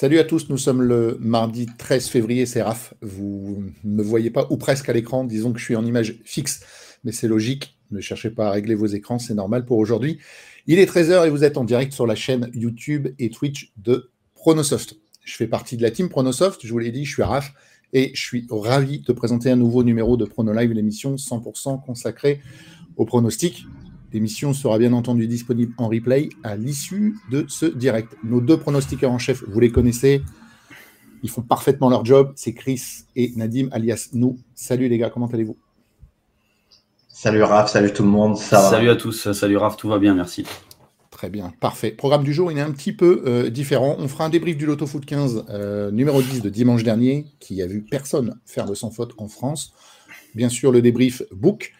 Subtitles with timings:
[0.00, 2.94] Salut à tous, nous sommes le mardi 13 février, c'est Raph.
[3.02, 6.20] Vous ne me voyez pas, ou presque à l'écran, disons que je suis en image
[6.24, 6.60] fixe,
[7.02, 10.20] mais c'est logique, ne cherchez pas à régler vos écrans, c'est normal pour aujourd'hui.
[10.68, 14.12] Il est 13h et vous êtes en direct sur la chaîne YouTube et Twitch de
[14.34, 14.94] Pronosoft.
[15.24, 17.52] Je fais partie de la team Pronosoft, je vous l'ai dit, je suis Raph
[17.92, 22.40] et je suis ravi de présenter un nouveau numéro de PronoLive, l'émission 100% consacrée
[22.96, 23.66] aux pronostics.
[24.12, 28.16] L'émission sera bien entendu disponible en replay à l'issue de ce direct.
[28.24, 30.22] Nos deux pronostiqueurs en chef, vous les connaissez.
[31.22, 32.32] Ils font parfaitement leur job.
[32.34, 32.82] C'est Chris
[33.16, 34.38] et Nadim, alias nous.
[34.54, 35.58] Salut les gars, comment allez-vous?
[37.08, 38.38] Salut Raph, salut tout le monde.
[38.38, 40.46] salut à tous, salut Raph, tout va bien, merci.
[41.10, 41.90] Très bien, parfait.
[41.90, 43.96] Programme du jour, il est un petit peu euh, différent.
[43.98, 47.60] On fera un débrief du Loto Foot 15, euh, numéro 10 de dimanche dernier, qui
[47.60, 49.74] a vu personne faire de sans faute en France.
[50.36, 51.72] Bien sûr, le débrief book.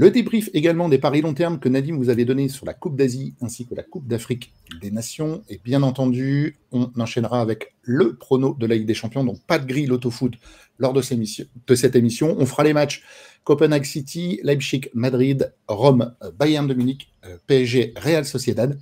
[0.00, 2.94] Le débrief également des paris long terme que Nadim vous avait donné sur la Coupe
[2.94, 5.42] d'Asie ainsi que la Coupe d'Afrique des Nations.
[5.48, 9.58] Et bien entendu, on enchaînera avec le prono de la Ligue des Champions, donc pas
[9.58, 10.34] de grille l'autofoot
[10.78, 12.36] lors de, cette émission.
[12.38, 13.02] On fera les matchs
[13.42, 18.78] Copenhague City, Leipzig, Madrid, Rome, Bayern de Munich, euh, PSG, Real Sociedad.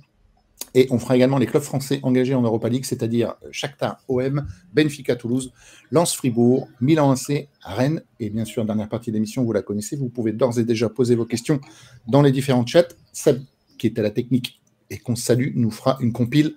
[0.73, 5.15] Et on fera également les clubs français engagés en Europa League, c'est-à-dire Shakhtar OM, Benfica
[5.15, 5.51] Toulouse,
[5.91, 8.03] Lens Fribourg, Milan AC, Rennes.
[8.19, 9.95] Et bien sûr, dernière partie de l'émission, vous la connaissez.
[9.95, 11.59] Vous pouvez d'ores et déjà poser vos questions
[12.07, 12.89] dans les différents chats.
[13.13, 13.41] Seb,
[13.77, 16.55] qui est à la technique et qu'on salue, nous fera une compile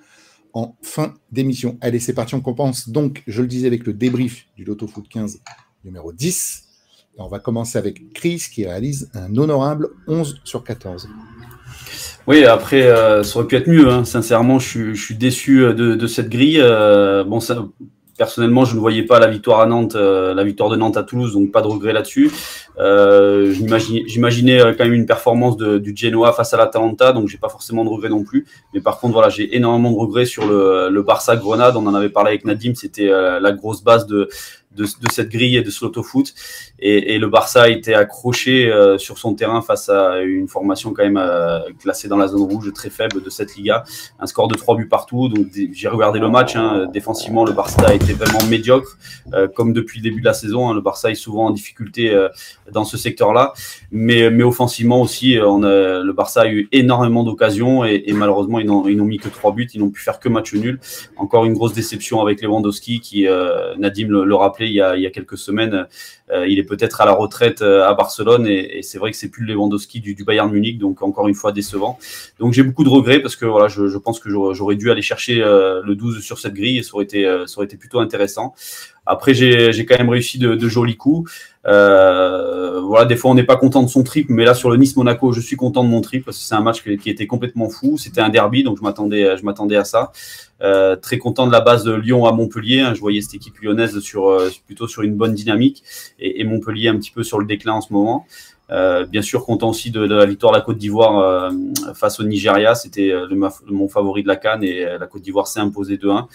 [0.52, 1.78] en fin d'émission.
[1.80, 2.34] Allez, c'est parti.
[2.34, 5.40] On compense donc, je le disais, avec le débrief du Loto Foot 15
[5.84, 6.64] numéro 10.
[7.18, 11.08] on va commencer avec Chris qui réalise un honorable 11 sur 14.
[12.30, 13.88] Oui, après, euh, ça aurait pu être mieux.
[13.88, 14.04] Hein.
[14.04, 16.60] Sincèrement, je suis, déçu euh, de, cette grille.
[16.60, 17.40] Euh, bon,
[18.16, 21.32] personnellement, je ne voyais pas la victoire à Nantes, la victoire de Nantes à Toulouse,
[21.32, 22.30] donc pas de regret là-dessus.
[24.06, 27.88] J'imaginais quand même une performance du Genoa face à l'Atalanta, donc j'ai pas forcément de
[27.88, 28.46] regrets non plus.
[28.74, 31.76] Mais par contre, voilà, j'ai énormément de regrets sur le, le Barça Grenade.
[31.76, 34.28] On en avait parlé avec Nadim, c'était la grosse base de
[34.76, 36.32] de, cette grille et de ce foot
[36.78, 40.92] Et, et, le Barça a été accroché euh, sur son terrain face à une formation
[40.92, 43.84] quand même euh, classée dans la zone rouge très faible de cette Liga.
[44.20, 45.28] Un score de 3 buts partout.
[45.28, 46.54] Donc j'ai regardé le match.
[46.54, 46.86] Hein.
[46.92, 48.96] Défensivement, le Barça a été vraiment médiocre,
[49.34, 50.70] euh, comme depuis le début de la saison.
[50.70, 50.74] Hein.
[50.74, 52.16] Le Barça est souvent en difficulté
[52.70, 53.52] dans ce secteur-là.
[53.90, 58.60] Mais, mais offensivement aussi, on a, le Barça a eu énormément d'occasions et, et, malheureusement,
[58.60, 59.68] ils n'ont mis que 3 buts.
[59.74, 60.78] Ils n'ont pu faire que match nul.
[61.16, 63.26] Encore une grosse déception avec Lewandowski qui,
[63.78, 65.86] Nadim le, le rappelait, il y a, quelques semaines.
[66.30, 69.28] Euh, il est peut-être à la retraite euh, à Barcelone et, c'est vrai que c'est
[69.28, 71.98] plus le Lewandowski du, Bayern Munich, donc encore une fois décevant.
[72.38, 75.82] Donc j'ai beaucoup de regrets parce que je, pense que j'aurais dû aller chercher euh,
[75.84, 78.54] le 12 sur cette grille et ça aurait ça aurait été plutôt intéressant.
[79.06, 81.30] Après, j'ai quand même réussi de, de jolis coups.
[81.66, 84.78] Euh, voilà, des fois on n'est pas content de son triple, mais là sur le
[84.78, 87.26] Nice Monaco, je suis content de mon triple parce que c'est un match qui, était
[87.26, 87.98] complètement fou.
[87.98, 90.12] C'était un derby, donc je m'attendais, à ça.
[90.62, 92.80] Euh, très content de la base de Lyon à Montpellier.
[92.80, 92.94] Hein.
[92.94, 95.82] je voyais cette équipe lyonnaise euh, plutôt sur une bonne dynamique
[96.18, 98.26] et, Montpellier un petit peu sur le déclin en ce moment.
[99.08, 101.50] Bien sûr, content aussi de, la victoire de la Côte d'Ivoire
[101.94, 102.76] face au Nigeria.
[102.76, 103.12] C'était
[103.66, 106.26] mon favori de la Cannes et la Côte d'Ivoire s'est imposée 2-1.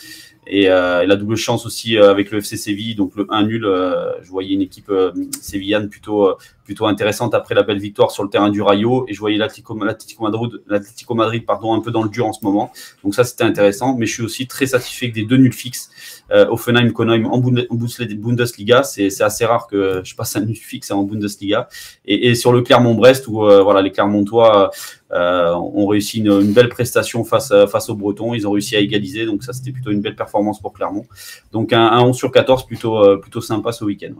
[0.47, 3.63] Et, la double chance aussi avec le FC Séville, donc le 1 nul.
[4.21, 4.91] je voyais une équipe
[5.41, 6.35] sévillane plutôt
[6.65, 9.05] plutôt intéressante après la belle victoire sur le terrain du Rayo.
[9.07, 10.61] Et je voyais l'Atlético Madrid,
[11.11, 12.73] Madrid pardon, un peu dans le dur en ce moment.
[13.03, 13.95] Donc ça, c'était intéressant.
[13.95, 15.91] Mais je suis aussi très satisfait des deux nuls fixes
[16.31, 18.83] euh, Offenheim, Konheim en, Bundesliga.
[18.83, 21.69] C'est assez rare que je passe un nul fixe en Bundesliga.
[22.05, 24.71] Et, et sur le Clermont-Brest, où euh, voilà, les Clermontois
[25.04, 28.33] euh, ont réussi une, belle prestation face, face aux Bretons.
[28.33, 29.25] Ils ont réussi à égaliser.
[29.25, 31.05] Donc ça, c'était plutôt une belle performance pour Clermont.
[31.51, 34.13] Donc un, un 11 sur 14 plutôt, euh, plutôt sympa ce week-end.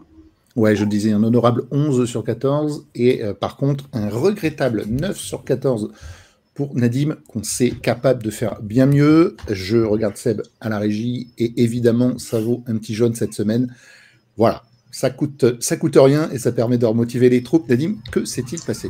[0.56, 5.16] Ouais, je disais un honorable 11 sur 14 et euh, par contre un regrettable 9
[5.16, 5.92] sur 14
[6.54, 9.36] pour Nadim, qu'on sait capable de faire bien mieux.
[9.50, 13.74] Je regarde Seb à la régie et évidemment, ça vaut un petit jaune cette semaine.
[14.38, 17.68] Voilà, ça coûte, ça coûte rien et ça permet de remotiver les troupes.
[17.68, 18.88] Nadim, que s'est-il passé?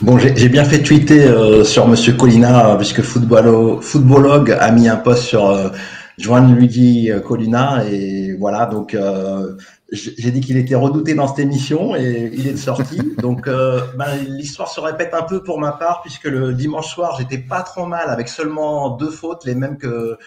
[0.00, 5.24] Bon, j'ai bien fait tweeter euh, sur Monsieur Colina, puisque Footballog a mis un post
[5.24, 5.70] sur euh,
[6.18, 9.56] Joan Luigi Colina, et voilà, donc euh,
[9.90, 12.98] j'ai dit qu'il était redouté dans cette émission et il est sorti.
[13.18, 17.16] Donc euh, ben, l'histoire se répète un peu pour ma part puisque le dimanche soir
[17.18, 20.18] j'étais pas trop mal avec seulement deux fautes, les mêmes que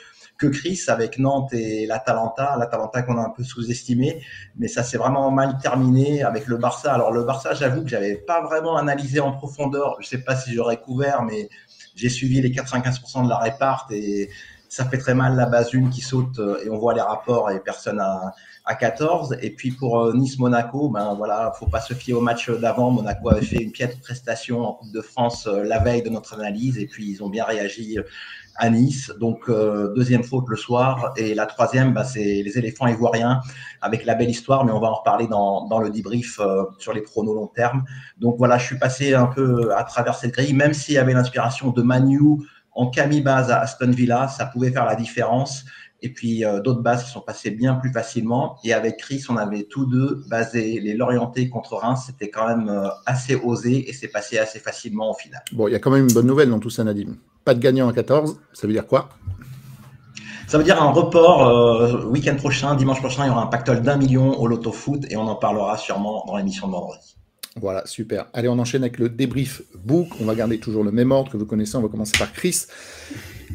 [0.42, 4.24] que Chris avec Nantes et l'Atalanta, l'Atalanta qu'on a un peu sous-estimé,
[4.56, 6.94] mais ça s'est vraiment mal terminé avec le Barça.
[6.94, 9.98] Alors le Barça, j'avoue que j'avais pas vraiment analysé en profondeur.
[10.02, 11.48] Je sais pas si j'aurais couvert, mais
[11.96, 14.30] j'ai suivi les 95% de la réparte et
[14.68, 17.60] ça fait très mal la base 1 qui saute et on voit les rapports et
[17.60, 18.34] personne à,
[18.66, 19.38] à 14.
[19.42, 22.92] Et puis pour Nice-Monaco, ben voilà, faut pas se fier au match d'avant.
[22.92, 26.78] Monaco avait fait une piètre prestation en Coupe de France la veille de notre analyse
[26.78, 27.98] et puis ils ont bien réagi
[28.56, 29.12] à Nice.
[29.20, 31.14] Donc, euh, deuxième faute le soir.
[31.18, 33.42] Et la troisième, bah, c'est les éléphants ivoiriens
[33.82, 36.94] avec la belle histoire, mais on va en reparler dans, dans le debrief euh, sur
[36.94, 37.84] les pronos long terme.
[38.18, 41.14] Donc voilà, je suis passé un peu à travers cette grille, même s'il y avait
[41.14, 42.20] l'inspiration de Manu
[42.74, 45.66] en Camille base à Aston Villa, ça pouvait faire la différence.
[46.02, 48.58] Et puis euh, d'autres bases qui sont passées bien plus facilement.
[48.64, 52.04] Et avec Chris, on avait tous deux basé les Lorientais contre Reims.
[52.08, 55.42] C'était quand même assez osé et c'est passé assez facilement au final.
[55.52, 57.16] Bon, il y a quand même une bonne nouvelle dans tout ça, Nadim.
[57.46, 59.10] Pas de gagnant à 14, ça veut dire quoi?
[60.52, 63.82] Ça veut dire un report euh, week-end prochain, dimanche prochain, il y aura un pactole
[63.82, 67.16] d'un million au Loto Foot et on en parlera sûrement dans l'émission de vendredi.
[67.56, 68.26] Voilà, super.
[68.34, 70.10] Allez, on enchaîne avec le débrief book.
[70.20, 71.78] On va garder toujours le même ordre que vous connaissez.
[71.78, 72.66] On va commencer par Chris,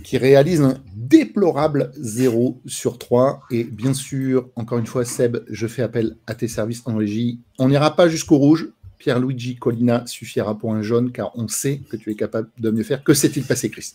[0.04, 3.40] qui réalise un déplorable 0 sur 3.
[3.50, 7.40] Et bien sûr, encore une fois, Seb, je fais appel à tes services en régie.
[7.58, 8.68] On n'ira pas jusqu'au rouge.
[8.98, 12.82] Pierre-Luigi Colina suffira pour un jaune car on sait que tu es capable de mieux
[12.82, 13.04] faire.
[13.04, 13.94] Que s'est-il passé, Chris?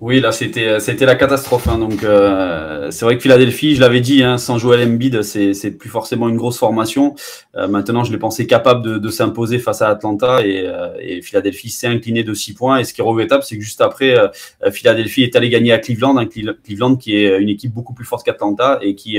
[0.00, 1.68] Oui, là, c'était, c'était la catastrophe.
[1.68, 1.78] Hein.
[1.78, 5.54] Donc, euh, c'est vrai que Philadelphie, je l'avais dit, hein, sans jouer à l'Embiid, c'est,
[5.54, 7.14] c'est plus forcément une grosse formation.
[7.54, 11.22] Euh, maintenant, je l'ai pensé capable de, de s'imposer face à Atlanta et, euh, et
[11.22, 12.78] Philadelphie s'est incliné de 6 points.
[12.78, 14.28] Et ce qui est regrettable, c'est que juste après, euh,
[14.72, 18.26] Philadelphie est allé gagner à Cleveland, hein, Cleveland qui est une équipe beaucoup plus forte
[18.26, 19.18] qu'Atlanta et qui,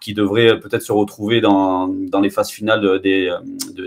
[0.00, 3.34] qui devrait peut-être se retrouver dans, dans les phases finales des,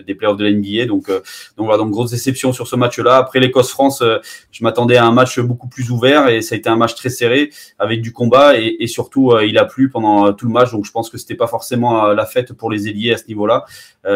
[0.05, 0.85] des playoffs de l'NBA.
[0.85, 3.15] Donc, donc voilà, donc grosse déception sur ce match-là.
[3.15, 4.03] Après l'Écosse-France,
[4.51, 7.09] je m'attendais à un match beaucoup plus ouvert et ça a été un match très
[7.09, 10.71] serré avec du combat et, surtout euh, il a plu pendant euh, tout le match
[10.71, 13.27] donc je pense que c'était pas forcément euh, la fête pour les ailiers à ce
[13.27, 13.65] niveau-là.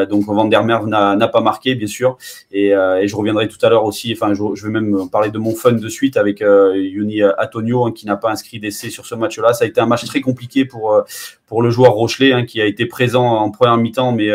[0.10, 2.18] donc Van der Merwe n'a pas marqué bien sûr
[2.52, 4.14] et, je reviendrai tout à l'heure aussi.
[4.14, 8.06] Enfin je, vais même parler de mon fun de suite avec Yuni Antonio hein, qui
[8.06, 9.54] n'a pas inscrit d'essai sur ce match-là.
[9.54, 11.04] Ça a été un match très compliqué pour
[11.50, 14.30] pour le joueur Rochelet hein, qui a été présent en première mi-temps, mais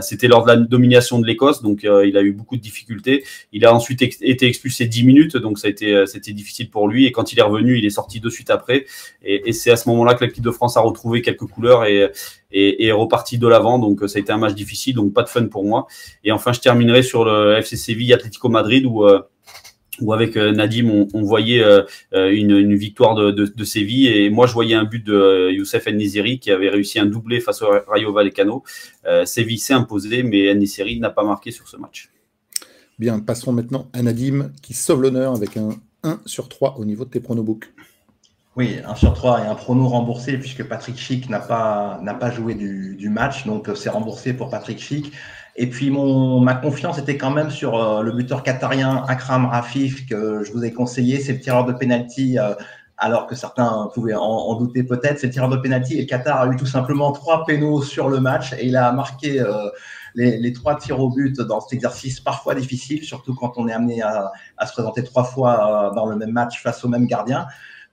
[0.00, 3.24] c'était lors de la domination de l'Écosse, donc il a eu beaucoup de difficultés.
[3.52, 7.06] Il a ensuite été expulsé 10 minutes, donc ça a été c'était difficile pour lui.
[7.06, 8.86] Et quand il est revenu, il est sorti de suite après.
[9.22, 12.10] Et, c'est à ce moment-là que l'équipe de France a retrouvé quelques couleurs et,
[12.52, 13.78] et, est reparti de l'avant.
[13.78, 15.86] Donc ça a été un match difficile, donc pas de fun pour moi.
[16.24, 19.20] Et enfin, je terminerai sur le FC Séville Atlético Madrid où euh,
[20.00, 24.52] où avec euh, Nadim, on, voyait euh, une, victoire de, de, Séville et moi je
[24.54, 28.62] voyais un but de Youssef Nizeri qui avait réussi un doublé face au Rayo Vallecano.
[29.24, 32.10] Séville s'est imposé, mais Nizeri n'a pas marqué sur ce match.
[32.98, 35.70] Bien, passons maintenant à Nadim qui sauve l'honneur avec un
[36.04, 37.72] 1 sur 3 au niveau de tes pronobooks.
[38.54, 42.30] Oui, 1 sur 3 et un prono remboursé puisque Patrick Schick n'a pas, n'a pas
[42.30, 45.12] joué du, match, donc euh, c'est remboursé pour Patrick Schick.
[45.56, 50.06] Et puis mon, ma confiance était quand même sur euh, le buteur qatarien Akram Rafif
[50.06, 52.54] que je vous ai conseillé, c'est le tireur de penalty euh,
[52.96, 56.40] alors que certains pouvaient en, douter peut-être, c'est le tireur de penalty et le Qatar
[56.40, 59.42] a eu tout simplement trois pénaux sur le match et il a marqué
[60.14, 64.02] les, trois tirs au but dans cet exercice parfois difficile, surtout quand on est amené
[64.02, 64.32] à,
[64.66, 67.46] se présenter trois fois euh, dans le même match face au même gardien.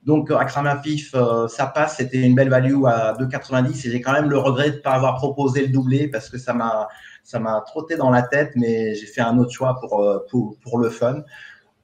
[0.05, 1.97] Donc, Akram Afif, euh, ça passe.
[1.97, 4.91] C'était une belle value à 2,90 et j'ai quand même le regret de ne pas
[4.91, 6.87] avoir proposé le doublé parce que ça m'a,
[7.23, 10.77] ça m'a trotté dans la tête, mais j'ai fait un autre choix pour, euh, pour,
[10.77, 11.23] le fun.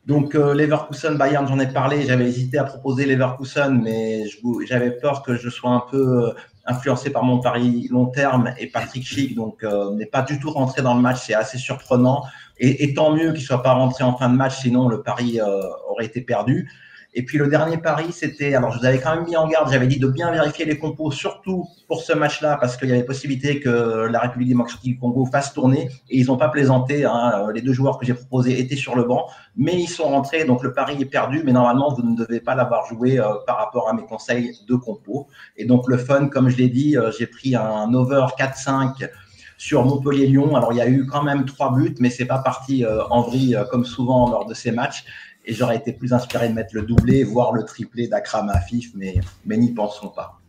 [0.06, 2.04] Donc, Leverkusen, Bayern, j'en ai parlé.
[2.04, 4.26] J'avais hésité à proposer Leverkusen, mais
[4.68, 6.32] j'avais peur que je sois un peu
[6.66, 10.50] influencé par mon pari long terme et Patrick Schick, donc euh, n'est pas du tout
[10.50, 12.24] rentré dans le match, c'est assez surprenant.
[12.58, 15.62] Et, tant mieux qu'il soit pas rentré en fin de match, sinon le pari euh,
[15.90, 16.72] aurait été perdu.
[17.18, 19.72] Et puis le dernier pari, c'était, alors je vous avais quand même mis en garde,
[19.72, 23.06] j'avais dit de bien vérifier les compos, surtout pour ce match-là, parce qu'il y avait
[23.06, 27.06] possibilité que la République démocratique du Congo fasse tourner, et ils n'ont pas plaisanté.
[27.06, 30.44] Hein, les deux joueurs que j'ai proposés étaient sur le banc, mais ils sont rentrés,
[30.44, 33.58] donc le pari est perdu, mais normalement vous ne devez pas l'avoir joué euh, par
[33.60, 35.28] rapport à mes conseils de compos.
[35.56, 39.10] Et donc le fun, comme je l'ai dit, euh, j'ai pris un over 4-5
[39.58, 40.54] sur Montpellier-Lyon.
[40.58, 43.22] Alors il y a eu quand même trois buts, mais c'est pas parti euh, en
[43.22, 45.06] vrille comme souvent lors de ces matchs
[45.46, 49.16] et j'aurais été plus inspiré de mettre le doublé, voire le triplé d'Akram Afif, mais,
[49.46, 50.40] mais n'y pensons pas.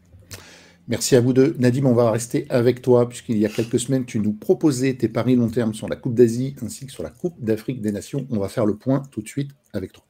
[0.89, 1.57] Merci à vous deux.
[1.59, 5.09] Nadim, on va rester avec toi, puisqu'il y a quelques semaines, tu nous proposais tes
[5.09, 8.27] paris long terme sur la Coupe d'Asie ainsi que sur la Coupe d'Afrique des Nations.
[8.31, 10.06] On va faire le point tout de suite avec toi.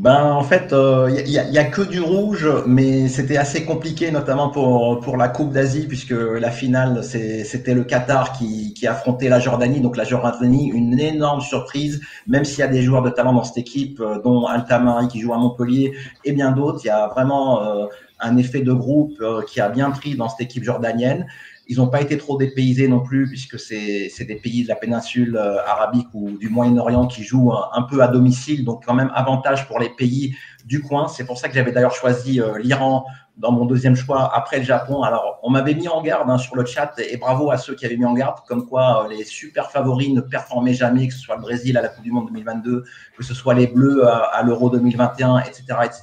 [0.00, 4.10] Ben, en fait, il euh, a, y a, que du rouge, mais c'était assez compliqué,
[4.10, 9.40] notamment pour, pour la Coupe d'Asie, puisque la finale, c'était le Qatar qui, affrontait la
[9.40, 9.82] Jordanie.
[9.82, 13.44] Donc la Jordanie, une énorme surprise, même s'il y a des joueurs de talent dans
[13.44, 15.92] cette équipe, euh, dont Altamari qui joue à Montpellier
[16.24, 16.80] et bien d'autres.
[16.82, 17.86] Il y a vraiment euh,
[18.20, 21.26] un effet de groupe qui a bien pris dans cette équipe jordanienne.
[21.70, 25.36] Ils n'ont pas été trop dépaysés non plus, puisque c'est des pays de la péninsule
[25.36, 29.78] arabique ou du Moyen-Orient qui jouent un, peu à domicile, donc quand même avantage pour
[29.78, 30.34] les pays
[30.64, 31.08] du coin.
[31.08, 33.06] C'est pour ça que j'avais d'ailleurs choisi l'Iran
[33.40, 35.02] dans mon deuxième choix après le Japon.
[35.02, 37.86] Alors, on m'avait mis en garde hein, sur le chat et bravo à ceux qui
[37.86, 41.20] avaient mis en garde, comme quoi euh, les super favoris ne performaient jamais, que ce
[41.20, 42.84] soit le Brésil à la Coupe du Monde 2022,
[43.16, 46.02] que ce soit les Bleus à, l'Euro 2021, etc., etc.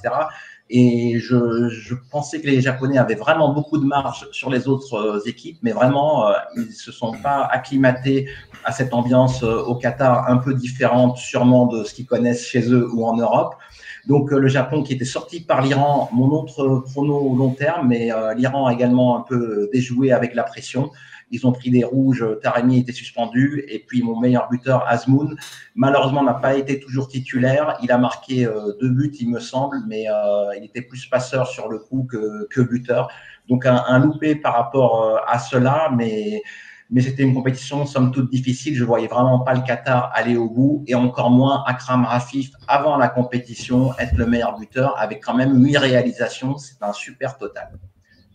[0.70, 4.94] Et je, je, pensais que les Japonais avaient vraiment beaucoup de marge sur les autres
[4.94, 8.28] euh, équipes, mais vraiment, euh, ils se sont pas acclimatés
[8.64, 12.86] à cette ambiance au Qatar un peu différente, sûrement de ce qu'ils connaissent chez eux
[12.92, 13.54] ou en Europe.
[14.08, 18.10] Donc euh, le Japon qui était sorti par l'Iran, mon autre prono long terme, mais
[18.10, 20.90] euh, l'Iran a également un peu déjoué avec la pression.
[21.30, 25.36] Ils ont pris des rouges, Taremi était suspendu, et puis mon meilleur buteur, Azmoun,
[25.74, 27.78] malheureusement n'a pas été toujours titulaire.
[27.82, 30.06] Il a marqué euh, deux buts, il me semble, mais
[30.56, 33.08] il était plus passeur sur le coup que, buteur.
[33.48, 36.42] Donc un, un loupé par rapport à cela, mais
[36.90, 38.74] mais c'était une compétition somme toute difficile.
[38.74, 42.96] Je voyais vraiment pas le Qatar aller au bout et encore moins Akram Rafif avant
[42.96, 46.56] la compétition être le meilleur buteur avec quand même huit réalisations.
[46.56, 47.78] C'est un super total.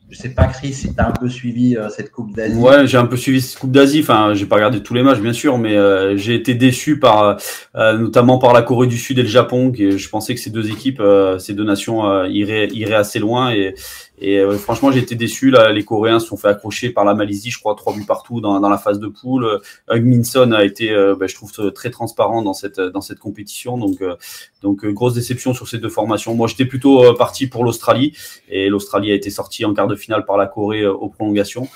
[0.10, 2.56] Je sais pas, Chris, si tu as un peu suivi euh, cette Coupe d'Asie.
[2.56, 4.02] Ouais, j'ai un peu suivi cette Coupe d'Asie.
[4.02, 7.38] Enfin, j'ai pas regardé tous les matchs, bien sûr, mais euh, j'ai été déçu par,
[7.76, 9.72] euh, notamment par la Corée du Sud et le Japon.
[9.72, 11.02] Qui, je pensais que ces deux équipes,
[11.40, 13.74] ces deux nations iraient, iraient assez loin et,
[14.24, 15.50] et euh, franchement, j'ai été déçu.
[15.50, 18.40] Là, les Coréens se sont fait accrocher par la Malaisie, je crois, trois buts partout
[18.40, 19.60] dans, dans la phase de poule.
[19.90, 23.78] Hug Minson a été, euh, bah, je trouve, très transparent dans cette, dans cette compétition.
[23.78, 24.16] Donc, euh,
[24.62, 26.36] donc grosse déception sur ces deux formations.
[26.36, 28.14] Moi, j'étais plutôt parti pour l'Australie.
[28.50, 31.68] Et l'Australie a été sortie en quart de finale par la Corée aux prolongations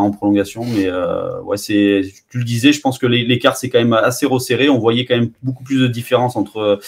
[0.00, 0.64] en prolongation.
[0.64, 4.26] Mais euh, ouais, c'est, tu le disais, je pense que l'écart c'est quand même assez
[4.26, 4.68] resserré.
[4.68, 6.80] On voyait quand même beaucoup plus de différence entre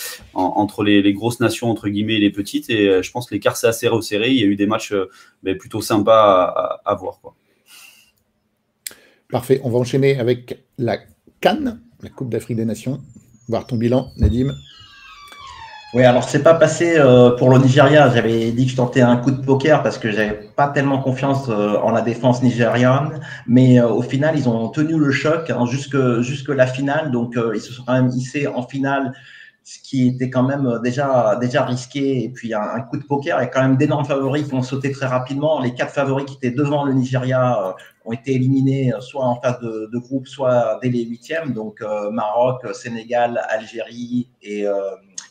[0.83, 2.71] les, grosses nations entre guillemets et les petites.
[2.71, 4.31] Et euh, je pense que l'écart c'est assez resserré.
[4.31, 5.11] Il y a eu des matchs euh,
[5.43, 7.21] mais plutôt sympas à, voir.
[9.31, 9.61] Parfait.
[9.65, 10.99] On va enchaîner avec la
[11.41, 13.01] Cannes, la Coupe d'Afrique des Nations.
[13.49, 14.55] Voir ton bilan, Nadim.
[15.97, 18.11] Oui, alors c'est pas passé euh, pour le Nigeria.
[18.11, 21.49] J'avais dit que je tentais un coup de poker parce que j'avais pas tellement confiance
[21.49, 25.65] euh, en la défense nigériane, mais euh, au final ils ont tenu le choc hein,
[25.65, 27.13] jusque jusque la finale.
[27.13, 29.15] Donc ils se sont quand même hissés en finale,
[29.65, 32.25] ce qui était quand même déjà déjà risqué.
[32.25, 34.61] Et puis un, coup de poker, il y a quand même d'énormes favoris qui ont
[34.61, 35.63] sauté très rapidement.
[35.63, 37.75] Les quatre favoris qui étaient devant le Nigeria
[38.05, 41.55] ont été éliminés soit en phase de, de groupe, soit dès les huitièmes.
[41.55, 44.67] Donc Maroc, Sénégal, Algérie et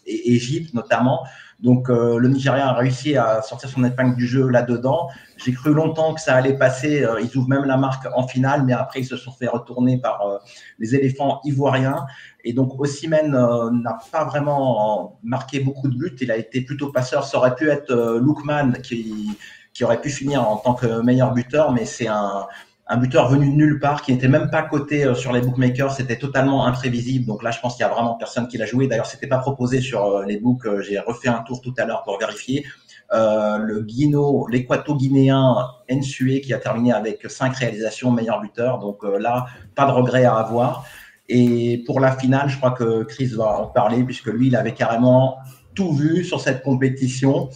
[0.06, 1.26] et Égypte notamment.
[1.60, 5.10] Donc euh, le Nigeria a réussi à sortir son épingle du jeu là-dedans.
[5.38, 7.04] J'ai cru longtemps que ça allait passer.
[7.04, 9.98] Euh, ils ouvrent même la marque en finale, mais après ils se sont fait retourner
[9.98, 10.38] par euh,
[10.80, 12.06] les éléphants ivoiriens.
[12.44, 16.16] Et donc Osimhen n'a pas vraiment marqué beaucoup de buts.
[16.20, 17.24] Il a été plutôt passeur.
[17.24, 19.38] Ça aurait pu être Lookman qui
[19.74, 22.48] qui aurait pu finir en tant que meilleur buteur, mais c'est un,
[22.88, 25.92] un buteur venu de nulle part, qui n'était même pas coté euh, sur les bookmakers,
[25.92, 27.26] c'était totalement imprévisible.
[27.26, 28.88] Donc là, je pense qu'il y a vraiment personne qui l'a joué.
[28.88, 30.66] D'ailleurs, c'était pas proposé sur euh, les books.
[30.66, 32.66] Euh, j'ai refait un tour tout à l'heure pour vérifier.
[33.12, 38.80] Le Guino, l'équato-guinéen Nsue, qui a terminé avec cinq réalisations, meilleur buteur.
[38.80, 40.86] Donc là, pas de regret à avoir.
[41.30, 44.74] Et pour la finale, je crois que Chris va en parler, puisque lui, il avait
[44.74, 45.38] carrément
[45.76, 47.50] tout vu sur cette compétition,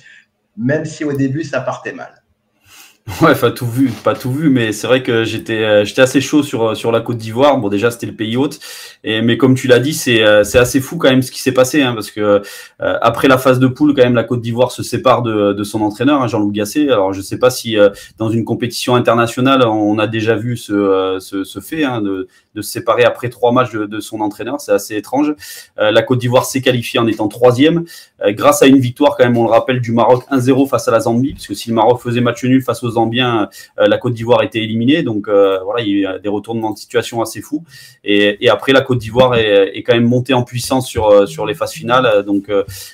[0.55, 2.18] même si au début, ça partait mal.
[3.21, 6.21] Ouais, pas tout vu, pas tout vu, mais c'est vrai que j'étais euh, j'étais assez
[6.21, 7.57] chaud sur sur la Côte d'Ivoire.
[7.57, 8.59] Bon, déjà c'était le pays hôte,
[9.03, 11.41] et mais comme tu l'as dit, c'est euh, c'est assez fou quand même ce qui
[11.41, 12.19] s'est passé, hein, parce que
[12.81, 15.63] euh, après la phase de poule, quand même la Côte d'Ivoire se sépare de, de
[15.63, 16.89] son entraîneur, hein, Jean-Loup Gasset.
[16.89, 17.77] Alors je sais pas si
[18.17, 22.61] dans une compétition internationale on a déjà vu ce ce, ce fait hein, de de
[22.61, 25.33] se séparer après trois matchs de, de son entraîneur, c'est assez étrange.
[25.77, 27.85] la Côte d'Ivoire s'est qualifiée en étant troisième
[28.29, 30.99] grâce à une victoire quand même, on le rappelle, du Maroc 1-0 face à la
[31.01, 34.13] Zambie, parce que si le Maroc faisait match nul face aux bien, euh, la Côte
[34.13, 35.03] d'Ivoire était éliminée.
[35.03, 37.63] Donc euh, voilà, il y a eu des retournements de situation assez fous.
[38.03, 41.53] Et, après, la Côte d'Ivoire est, quand même montée en puissance sur, euh, sur les
[41.53, 42.23] phases finales.
[42.23, 42.51] Donc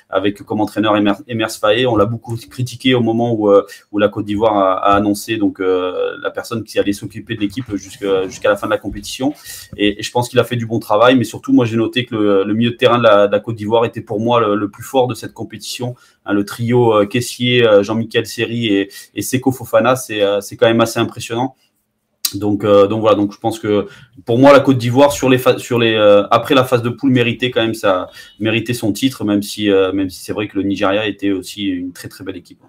[0.09, 0.95] avec comme entraîneur
[1.27, 3.51] Emers Faye, on l'a beaucoup critiqué au moment où,
[3.91, 8.49] où la Côte d'Ivoire a, annoncé donc la personne qui allait s'occuper de l'équipe jusqu'à
[8.49, 9.33] la fin de la compétition.
[9.77, 11.15] Et, je pense qu'il a fait du bon travail.
[11.15, 14.01] Mais surtout, moi, j'ai noté que le, milieu de terrain de la, Côte d'Ivoire était
[14.01, 15.95] pour moi le, plus fort de cette compétition.
[16.25, 20.99] Hein, le trio Caissier, Jean-Michel Seri et, et Seko Fofana, euh, c'est quand même assez
[20.99, 21.55] impressionnant.
[22.33, 23.87] Donc, euh, donc voilà, donc je pense que
[24.25, 27.11] pour moi la Côte d'Ivoire sur les sur les euh, après la phase de poule
[27.11, 30.63] méritait quand même ça méritait son titre, même si même si c'est vrai que le
[30.63, 32.59] Nigeria était aussi une très très belle équipe.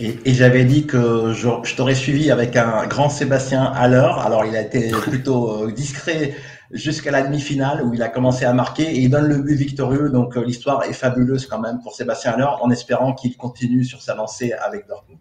[0.00, 4.18] Et, j'avais dit que je, t'aurais suivi avec un grand Sébastien à l'heure.
[4.18, 6.34] Alors il a été plutôt discret
[6.70, 10.10] jusqu'à la demi-finale où il a commencé à marquer et il donne le but victorieux.
[10.10, 14.14] Donc l'histoire est fabuleuse quand même pour Sébastien Haller en espérant qu'il continue sur sa
[14.14, 15.18] lancée avec Dortmund.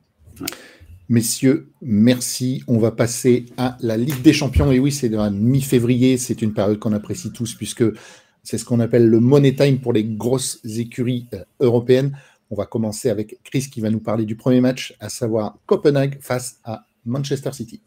[1.09, 2.63] Messieurs, merci.
[2.67, 4.71] On va passer à la Ligue des Champions.
[4.71, 6.17] Et oui, c'est la mi-février.
[6.17, 7.85] C'est une période qu'on apprécie tous puisque
[8.43, 12.17] c'est ce qu'on appelle le money time pour les grosses écuries euh, européennes.
[12.49, 16.17] On va commencer avec Chris qui va nous parler du premier match, à savoir Copenhague
[16.21, 17.81] face à Manchester City.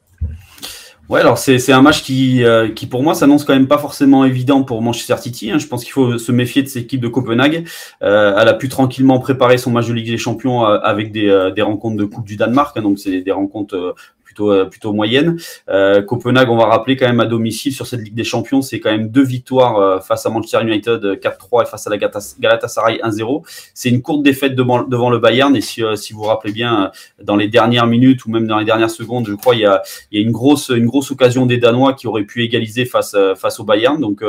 [1.10, 4.24] Ouais, alors c'est un match qui, euh, qui pour moi s'annonce quand même pas forcément
[4.24, 5.50] évident pour Manchester City.
[5.50, 5.58] Hein.
[5.58, 7.66] Je pense qu'il faut se méfier de cette équipe de Copenhague.
[8.04, 11.50] Euh, elle a pu tranquillement préparer son match de Ligue des Champions euh, avec des,
[11.56, 12.76] des rencontres de Coupe du Danemark.
[12.76, 12.82] Hein.
[12.82, 13.96] donc c'est des rencontres
[14.30, 15.36] plutôt euh, plutôt moyenne.
[15.68, 18.78] Euh, Copenhague, on va rappeler quand même à domicile sur cette Ligue des Champions, c'est
[18.78, 23.00] quand même deux victoires euh, face à Manchester United 4-3 et face à la Galatasaray
[23.02, 23.42] 1-0.
[23.74, 27.34] C'est une courte défaite devant, devant le Bayern et si, vous vous rappelez bien, dans
[27.34, 29.82] les dernières minutes ou même dans les dernières secondes, je crois il y a,
[30.12, 33.16] il y a une grosse une grosse occasion des Danois qui auraient pu égaliser face
[33.36, 34.00] face au Bayern.
[34.00, 34.22] Donc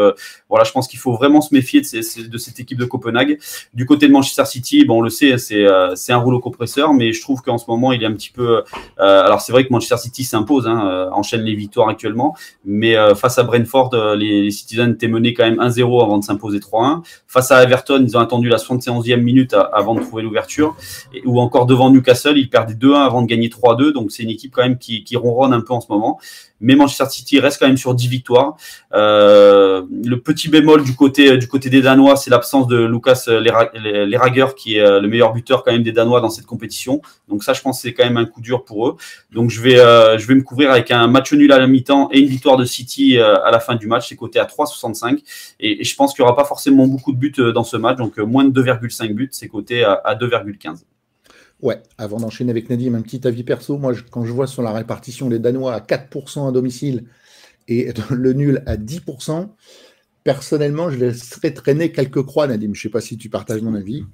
[0.50, 3.38] voilà, je pense qu'il faut vraiment se méfier de, cette équipe de Copenhague.
[3.74, 5.66] Du côté de Manchester City, bon on le sait, c'est
[5.96, 8.64] c'est un rouleau compresseur, mais je trouve qu'en ce moment il est un petit peu.
[8.98, 12.36] alors c'est vrai que Manchester City s'impose, hein, euh, enchaîne les victoires actuellement.
[12.66, 16.24] Mais euh, face à Brentford, euh, les, Citizens étaient menés quand même 1-0 avant de
[16.24, 17.02] s'imposer 3-1.
[17.28, 20.76] Face à Everton, ils ont attendu la 71e minute avant de trouver l'ouverture.
[21.26, 23.94] Ou encore devant Newcastle, ils perdaient 2-1 avant de gagner 3-2.
[23.94, 26.20] Donc c'est une équipe quand même qui, ronronne un peu en ce moment
[26.64, 28.56] mais Manchester City reste quand même sur 10 victoires.
[28.92, 34.76] Le petit bémol du côté du côté des Danois, c'est l'absence de Lucas Lerager, qui
[34.76, 37.02] est le meilleur buteur quand même des Danois dans cette compétition.
[37.28, 38.98] Donc ça, je pense, c'est quand même un coup dur pour eux.
[39.32, 42.10] Donc je vais euh, je vais me couvrir avec un match nul à la mi-temps
[42.12, 44.10] et une victoire de City à la fin du match.
[44.10, 45.22] C'est coté à 3,65
[45.60, 47.98] et, et, je pense qu'il y aura pas forcément beaucoup de buts dans ce match.
[47.98, 50.84] Donc moins de 2,5 buts, c'est coté à, à 2,15.
[51.62, 53.78] Ouais, avant d'enchaîner avec Nadim, un petit avis perso.
[53.78, 57.06] Moi, quand je vois sur la répartition les Danois à 4% à domicile
[57.68, 59.48] et le nul à 10%,
[60.24, 62.74] personnellement, je laisserais traîner quelques croix, Nadim.
[62.74, 64.06] Je ne sais pas si tu partages mon avis.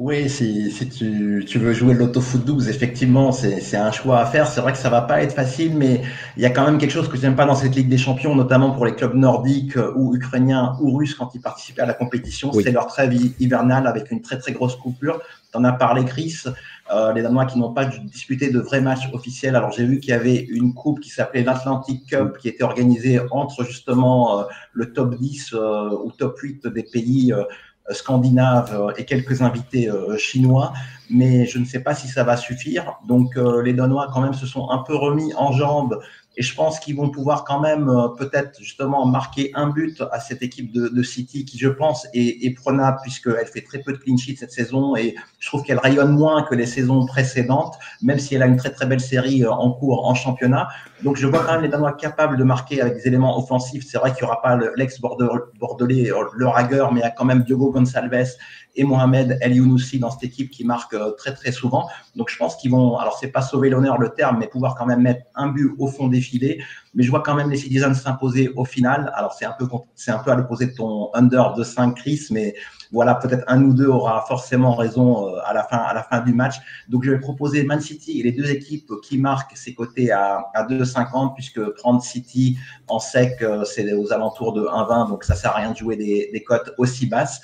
[0.00, 4.46] Oui, si, si tu, tu, veux jouer l'auto-foot 12, effectivement, c'est un choix à faire.
[4.46, 6.02] C'est vrai que ça va pas être facile, mais
[6.36, 8.36] il y a quand même quelque chose que j'aime pas dans cette Ligue des Champions,
[8.36, 11.94] notamment pour les clubs nordiques euh, ou ukrainiens ou russes quand ils participent à la
[11.94, 12.52] compétition.
[12.52, 15.20] C'est leur trêve hivernale avec une très très grosse coupure.
[15.50, 16.44] Tu en as parlé, Chris.
[16.90, 19.56] Euh, les Danois qui n'ont pas disputé de vrais matchs officiels.
[19.56, 23.20] Alors j'ai vu qu'il y avait une coupe qui s'appelait l'Atlantic Cup qui était organisée
[23.30, 27.32] entre justement euh, le top 10 euh, ou top 8 des pays
[27.90, 30.72] scandinaves euh, et quelques invités euh, chinois,
[31.10, 32.98] mais je ne sais pas si ça va suffire.
[33.06, 36.00] Donc euh, les Danois quand même se sont un peu remis en jambes
[36.38, 40.20] et je pense qu'ils vont pouvoir quand même euh, peut-être justement marquer un but à
[40.20, 43.98] cette équipe de, City qui, je pense, est, est prenable puisqu'elle fait très peu de
[43.98, 48.20] clean sheet cette saison et je trouve qu'elle rayonne moins que les saisons précédentes, même
[48.20, 50.68] si elle a une très très belle série euh, en cours en championnat.
[51.02, 53.84] Donc je vois quand même les Danois capables de marquer avec des éléments offensifs.
[53.88, 57.24] C'est vrai qu'il n'y aura pas l'ex-bordelais, euh, le ragueur, mais il y a quand
[57.24, 58.36] même Diogo Gonçalves
[58.76, 61.88] et Mohamed El Younousi dans cette équipe qui marque très très souvent.
[62.14, 64.86] Donc je pense qu'ils vont, alors c'est pas sauver l'honneur le terme, mais pouvoir quand
[64.86, 66.20] même mettre un but au fond des
[66.94, 69.12] Mais je vois quand même les Citizens s'imposer au final.
[69.14, 72.26] Alors c'est un peu c'est un peu à l'opposé de ton under de 5 Chris,
[72.30, 72.54] mais
[72.92, 76.20] voilà peut-être un ou deux aura forcément raison euh, à la fin à la fin
[76.20, 76.56] du match.
[76.88, 80.46] Donc je vais proposer Man City et les deux équipes qui marquent ces côtés à,
[80.54, 85.34] à 2,50 puisque prendre City en sec euh, c'est aux alentours de 1,20 donc ça
[85.34, 87.40] sert à rien de jouer des, des cotes aussi basses.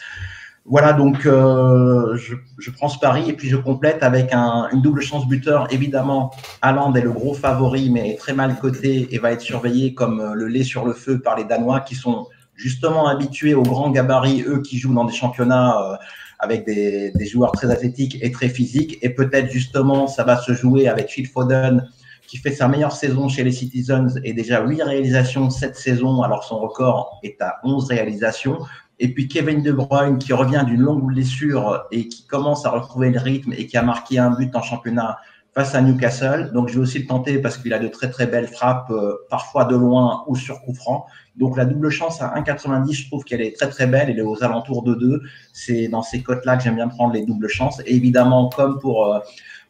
[0.66, 5.02] Voilà, donc euh, je, prends ce pari et puis je complète avec un, une double
[5.02, 5.70] chance buteur.
[5.70, 6.30] Évidemment,
[6.62, 10.20] Haaland est le gros favori, mais est très mal coté et va être surveillé comme
[10.20, 13.90] euh, le lait sur le feu par les Danois qui sont justement habitués aux grands
[13.90, 15.96] gabarits, eux qui jouent dans des championnats euh,
[16.38, 18.96] avec des, des, joueurs très athlétiques et très physiques.
[19.02, 21.86] Et peut-être justement, ça va se jouer avec Phil Foden
[22.26, 26.42] qui fait sa meilleure saison chez les Citizens et déjà 8 réalisations cette saison, alors
[26.44, 28.58] son record est à 11 réalisations.
[28.98, 33.10] Et puis Kevin De Bruyne qui revient d'une longue blessure et qui commence à retrouver
[33.10, 35.18] le rythme et qui a marqué un but en championnat
[35.54, 36.50] face à Newcastle.
[36.52, 39.14] Donc je vais aussi le tenter parce qu'il a de très très belles frappes, euh,
[39.30, 41.06] parfois de loin ou sur coup franc.
[41.36, 44.10] Donc la double chance à 1,90, je trouve qu'elle est très très belle.
[44.10, 45.22] Elle est aux alentours de 2.
[45.52, 47.80] C'est dans ces cotes-là que j'aime bien prendre les doubles chances.
[47.86, 49.20] Et évidemment, comme pour euh,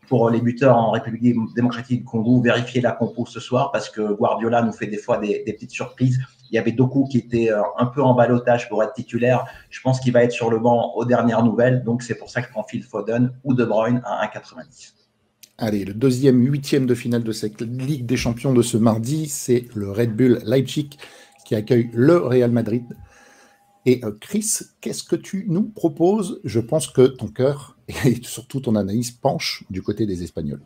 [0.09, 4.13] pour les buteurs en République démocratique du Congo, vérifier la compo ce soir parce que
[4.13, 6.21] Guardiola nous fait des fois des, des petites surprises.
[6.51, 9.45] Il y avait Doku qui était euh, un peu en balotage pour être titulaire.
[9.71, 11.83] Je pense qu'il va être sur le banc aux dernières nouvelles.
[11.85, 14.93] Donc, c'est pour ça que je prends Phil Foden ou De Bruyne à 1,90.
[15.57, 19.67] Allez, le deuxième huitième de finale de cette Ligue des Champions de ce mardi, c'est
[19.75, 20.91] le Red Bull Leipzig
[21.45, 22.85] qui accueille le Real Madrid.
[23.87, 26.41] Et euh, Chris, qu'est-ce que tu nous proposes?
[26.45, 30.63] Je pense que ton cœur et surtout ton analyse penche du côté des Espagnols.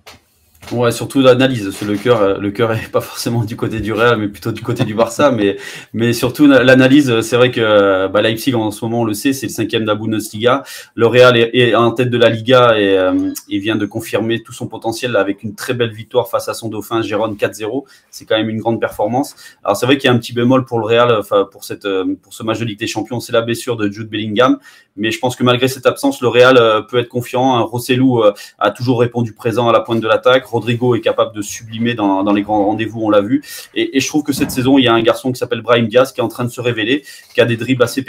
[0.71, 1.73] Ouais, surtout l'analyse.
[1.81, 4.61] Le cœur, euh, le cœur est pas forcément du côté du Real, mais plutôt du
[4.61, 5.31] côté du Barça.
[5.33, 5.57] mais,
[5.94, 7.23] mais surtout l'analyse.
[7.23, 9.83] C'est vrai que euh, bah, Leipzig en ce moment, on le sait, c'est le cinquième
[9.83, 10.62] de la Bundesliga.
[10.94, 14.53] Le Real est, en tête de la Liga et euh, il vient de confirmer tout
[14.53, 17.85] son potentiel avec une très belle victoire face à son dauphin Gérone 4-0.
[18.11, 19.37] C'est quand même une grande performance.
[19.64, 21.88] Alors c'est vrai qu'il y a un petit bémol pour le Real, enfin pour cette,
[22.23, 24.59] pour ce match de Ligue des Champions, c'est la blessure de Jude Bellingham.
[24.97, 27.64] Mais je pense que malgré cette absence, le Real peut être confiant.
[27.64, 28.23] Rossellou
[28.59, 30.44] a toujours répondu présent à la pointe de l'attaque.
[30.50, 33.42] Rodrigo est capable de sublimer dans, les grands rendez-vous, on l'a vu.
[33.74, 36.12] Et, je trouve que cette saison, il y a un garçon qui s'appelle Brahim Diaz
[36.12, 38.04] qui est en train de se révéler, qui a des dribbles assez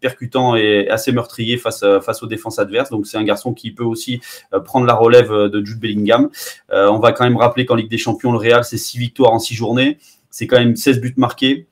[0.00, 2.90] percutants et assez meurtriers face, face aux défenses adverses.
[2.90, 4.20] Donc c'est un garçon qui peut aussi
[4.52, 6.30] euh, prendre la relève de Jude Bellingham.
[6.72, 9.32] Euh, on va quand même rappeler qu'en Ligue des Champions, le Real, c'est 6 victoires
[9.32, 9.98] en 6 journées.
[10.30, 11.66] C'est quand même 16 buts marqués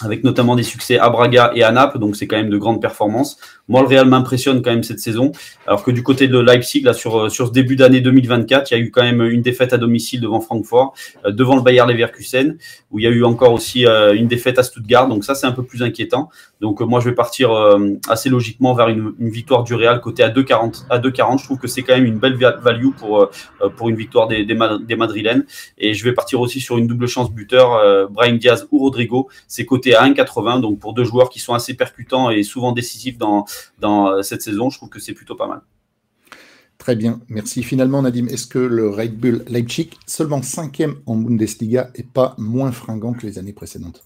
[0.00, 2.80] avec notamment des succès à Braga et à Naples, donc c'est quand même de grandes
[2.80, 3.38] performances.
[3.68, 5.32] Moi, le Real m'impressionne quand même cette saison,
[5.66, 8.80] alors que du côté de Leipzig, là, sur, sur ce début d'année 2024, il y
[8.80, 10.94] a eu quand même une défaite à domicile devant Francfort,
[11.26, 12.56] euh, devant le Bayer Leverkusen,
[12.90, 15.46] où il y a eu encore aussi euh, une défaite à Stuttgart, donc ça c'est
[15.46, 16.30] un peu plus inquiétant.
[16.60, 17.50] Donc euh, moi, je vais partir
[18.08, 20.86] assez logiquement vers une, une, victoire du Real côté à 2,40.
[20.90, 23.28] À 2,40, je trouve que c'est quand même une belle value pour,
[23.76, 25.44] pour une victoire des, des, des, Madrilènes.
[25.76, 29.28] Et je vais partir aussi sur une double chance buteur, Brian Diaz ou Rodrigo.
[29.46, 30.60] C'est côté à 1,80.
[30.60, 33.44] Donc pour deux joueurs qui sont assez percutants et souvent décisifs dans,
[33.78, 35.60] dans euh, cette saison, je trouve que c'est plutôt pas mal.
[36.78, 37.62] Très bien, merci.
[37.62, 42.70] Finalement, Nadim, est-ce que le Red Bull Leipzig, seulement cinquième en Bundesliga, est pas moins
[42.70, 44.04] fringant que les années précédentes?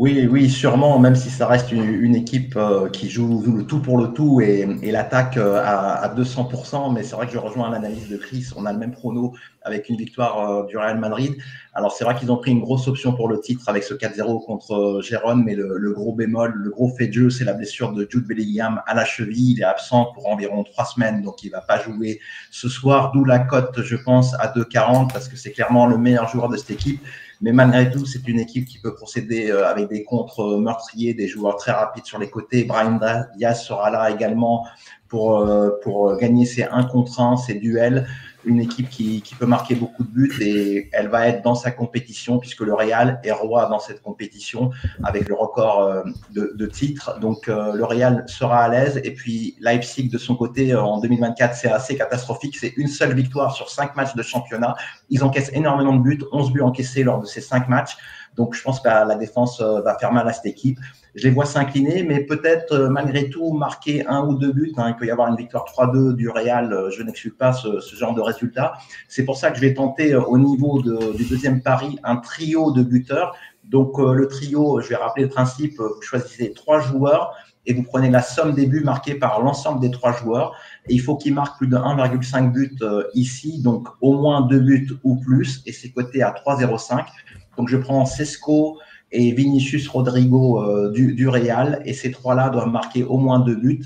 [0.00, 3.98] Oui, oui, sûrement, même si ça reste une, équipe euh, qui joue le tout pour
[3.98, 8.16] le tout et, l'attaque euh, à, 200%, mais c'est vrai que je rejoins l'analyse de
[8.16, 11.36] Chris, on a le même prono avec une victoire euh, du Real Madrid.
[11.74, 14.42] Alors c'est vrai qu'ils ont pris une grosse option pour le titre avec ce 4-0
[14.46, 18.08] contre Gérone, mais le, gros bémol, le gros fait de jeu, c'est la blessure de
[18.10, 19.52] Jude Bellingham à la cheville.
[19.52, 23.26] Il est absent pour environ trois semaines, donc il va pas jouer ce soir, d'où
[23.26, 26.70] la cote, je pense, à 2,40 parce que c'est clairement le meilleur joueur de cette
[26.70, 27.02] équipe.
[27.40, 31.26] Mais malgré tout, c'est une équipe qui peut procéder euh, avec des contres meurtriers, des
[31.26, 32.64] joueurs très rapides sur les côtés.
[32.64, 32.98] Brian
[33.36, 34.66] Diaz sera là également
[35.08, 38.06] pour, euh, pour gagner ses 1 contre 1, ses duels
[38.44, 42.38] une équipe qui, peut marquer beaucoup de buts et elle va être dans sa compétition
[42.38, 44.70] puisque le Real est roi dans cette compétition
[45.02, 47.18] avec le record euh, de, de titres.
[47.20, 51.00] Donc euh, le Real sera à l'aise et puis Leipzig de son côté euh, en
[51.00, 52.56] 2024 c'est assez catastrophique.
[52.58, 54.74] C'est une seule victoire sur cinq matchs de championnat.
[55.08, 57.96] Ils encaissent énormément de buts, 11 buts encaissés lors de ces cinq matchs.
[58.36, 60.78] Donc je pense que la défense va faire mal à cette équipe
[61.14, 64.72] je les vois s'incliner, mais peut-être euh, malgré tout marquer un ou deux buts.
[64.76, 64.90] Hein.
[64.90, 68.14] il peut y avoir une victoire 3-2 du Real, euh, je n'exclus pas ce, genre
[68.14, 68.74] de résultat.
[69.08, 72.70] C'est pour ça que je vais tenter euh, au niveau du deuxième pari un trio
[72.72, 73.34] de buteurs.
[73.64, 78.10] Donc le trio, je vais rappeler le principe, vous choisissez trois joueurs et vous prenez
[78.10, 80.56] la somme des buts marqués par l'ensemble des trois joueurs.
[80.88, 82.76] Et il faut qu'ils marquent plus de 1,5 buts
[83.14, 87.04] ici, donc au moins deux buts ou plus, et c'est coté à 3,05.
[87.56, 88.78] Donc je prends Sesco,
[89.12, 91.82] et Vinicius Rodrigo euh, du, du, Real.
[91.84, 93.84] Et ces trois-là doivent marquer au moins deux buts.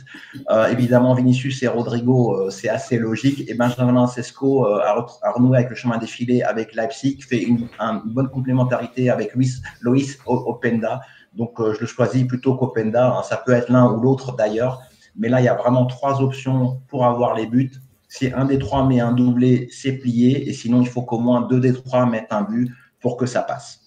[0.51, 3.49] Euh, évidemment, Vinicius et Rodrigo, euh, c'est assez logique.
[3.49, 7.69] Et Benjamin Sesco a, renoué avec le chemin défilé avec Leipzig, fait une,
[8.07, 11.01] bonne complémentarité avec Luis, Loïs Openda.
[11.35, 13.17] Donc, je le choisis plutôt qu'Openda.
[13.17, 13.23] Hein.
[13.23, 14.83] Ça peut être l'un ou l'autre d'ailleurs.
[15.17, 17.73] Mais là, il y a vraiment trois options pour avoir les buts.
[18.09, 20.49] Si un des trois met un doublé, c'est plié.
[20.49, 23.43] Et sinon, il faut qu'au moins deux des trois mettent un but pour que ça
[23.43, 23.84] passe.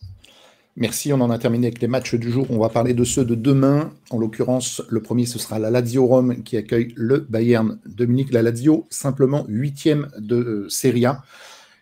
[0.80, 2.46] Merci, on en a terminé avec les matchs du jour.
[2.52, 3.92] On va parler de ceux de demain.
[4.12, 8.32] En l'occurrence, le premier, ce sera la Lazio Rome qui accueille le Bayern Dominique.
[8.32, 11.24] La Lazio, simplement huitième de euh, Serie A.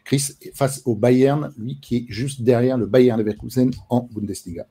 [0.05, 4.65] Chris, face au Bayern, lui qui est juste derrière le Bayern Leverkusen en Bundesliga.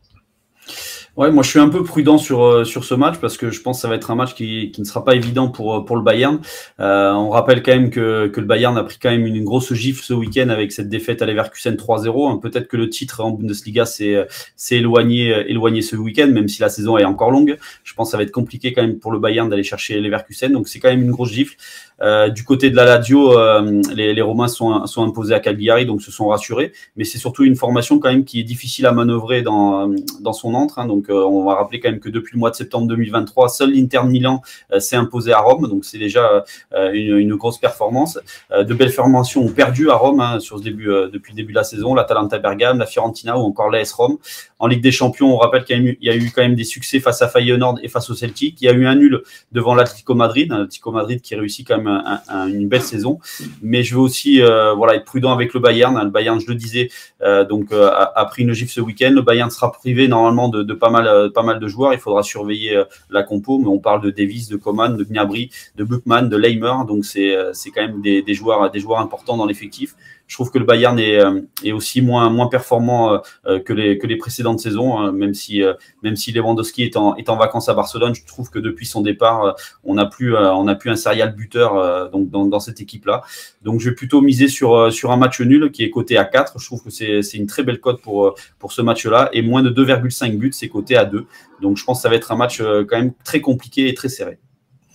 [1.17, 3.61] Ouais, moi je suis un peu prudent sur euh, sur ce match parce que je
[3.61, 5.81] pense que ça va être un match qui, qui ne sera pas évident pour euh,
[5.85, 6.41] pour le Bayern.
[6.81, 9.73] Euh, on rappelle quand même que, que le Bayern a pris quand même une, grosse
[9.75, 12.33] gifle ce week-end avec cette défaite à Leverkusen 3-0.
[12.33, 16.61] Hein, peut-être que le titre en Bundesliga s'est s'est éloigné éloigné ce week-end, même si
[16.61, 17.59] la saison est encore longue.
[17.85, 20.51] Je pense que ça va être compliqué quand même pour le Bayern d'aller chercher Leverkusen.
[20.51, 21.55] Donc c'est quand même une grosse gifle.
[22.03, 25.87] Euh, du côté de la Lazio, euh, les, les, Romains sont, sont imposés à Cagliari,
[25.87, 26.73] donc se sont rassurés.
[26.97, 29.89] Mais c'est surtout une formation quand même qui est difficile à manœuvrer dans,
[30.21, 30.79] dans son entre.
[30.79, 30.87] Hein.
[31.11, 34.03] Euh, on va rappeler quand même que depuis le mois de septembre 2023, seul l'Inter
[34.05, 34.43] Milan
[34.79, 35.69] s'est imposé à Rome.
[35.69, 38.19] Donc c'est déjà une, une, grosse performance.
[38.51, 41.59] de belles formations ont perdu à Rome hein, sur ce début, depuis le début de
[41.59, 41.95] la saison.
[41.95, 44.19] La Talenta Bergame, la Fiorentina ou encore l'AS Rome.
[44.65, 47.21] En Ligue des Champions, on rappelle qu'il y, a eu quand même des succès face
[47.21, 48.63] à Feyenoord et face au Celtic.
[48.63, 49.23] Il y a eu un nul
[49.53, 52.03] devant l'Atlético Madrid, l'Atlético Madrid qui réussit quand même
[52.49, 53.19] une belle saison.
[53.61, 56.03] Mais je veux aussi euh, voilà, être prudent avec le Bayern.
[56.03, 56.89] Le Bayern, je le disais,
[57.21, 59.13] euh, donc euh, a, pris une gifle ce week-end.
[59.15, 61.93] Le Bayern sera privé normalement de, pas, mal, pas mal de joueurs.
[61.93, 65.85] Il faudra surveiller la compo, mais on parle de Davis, de Coman, de Gnabry, de
[65.85, 66.87] Buchmann, de Leimer.
[66.89, 67.37] Donc c'est
[67.75, 69.95] quand même des, joueurs, des joueurs importants dans l'effectif.
[70.27, 71.21] Je trouve que le Bayern est,
[71.63, 75.63] est aussi moins, moins performant que, les, que les précédentes saisons, hein, même, si,
[76.03, 78.15] même si Lewandowski est en, est en vacances à Barcelone.
[78.15, 80.35] Je trouve que depuis son départ, on n'a plus,
[80.81, 83.23] plus un serial buteur donc, dans, dans cette équipe-là.
[83.63, 86.59] Donc je vais plutôt miser sur, sur un match nul qui est coté à 4.
[86.59, 89.29] Je trouve que c'est une très belle cote pour, pour ce match-là.
[89.35, 91.27] Et moins de 2,5 buts, c'est coté à 2.
[91.61, 94.09] Donc je pense que ça va être un match quand même très compliqué et très
[94.09, 94.39] serré.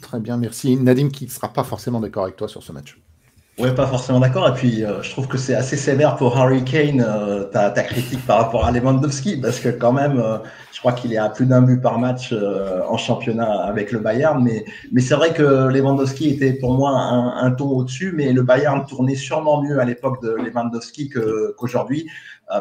[0.01, 0.75] Très bien, merci.
[0.75, 2.97] Nadim qui ne sera pas forcément d'accord avec toi sur ce match.
[3.60, 4.48] Oui, pas forcément d'accord.
[4.48, 8.26] Et puis, euh, je trouve que c'est assez sévère pour Harry Kane, euh, ta, critique
[8.26, 10.38] par rapport à Lewandowski, parce que quand même, euh,
[10.72, 14.41] je crois qu'il est à plus d'un but par match en championnat avec le Bayern.
[14.41, 18.86] Mais, mais c'est vrai que Lewandowski était pour moi un, ton au-dessus, mais le Bayern
[18.86, 22.08] tournait sûrement mieux à l'époque de Lewandowski qu'aujourd'hui.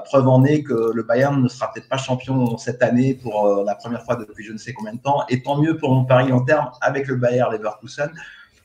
[0.04, 3.76] preuve en est que le Bayern ne sera peut-être pas champion cette année pour la
[3.76, 5.22] première fois depuis je ne sais combien de temps.
[5.28, 8.10] Et tant mieux pour mon pari en terme avec le Bayern Leverkusen.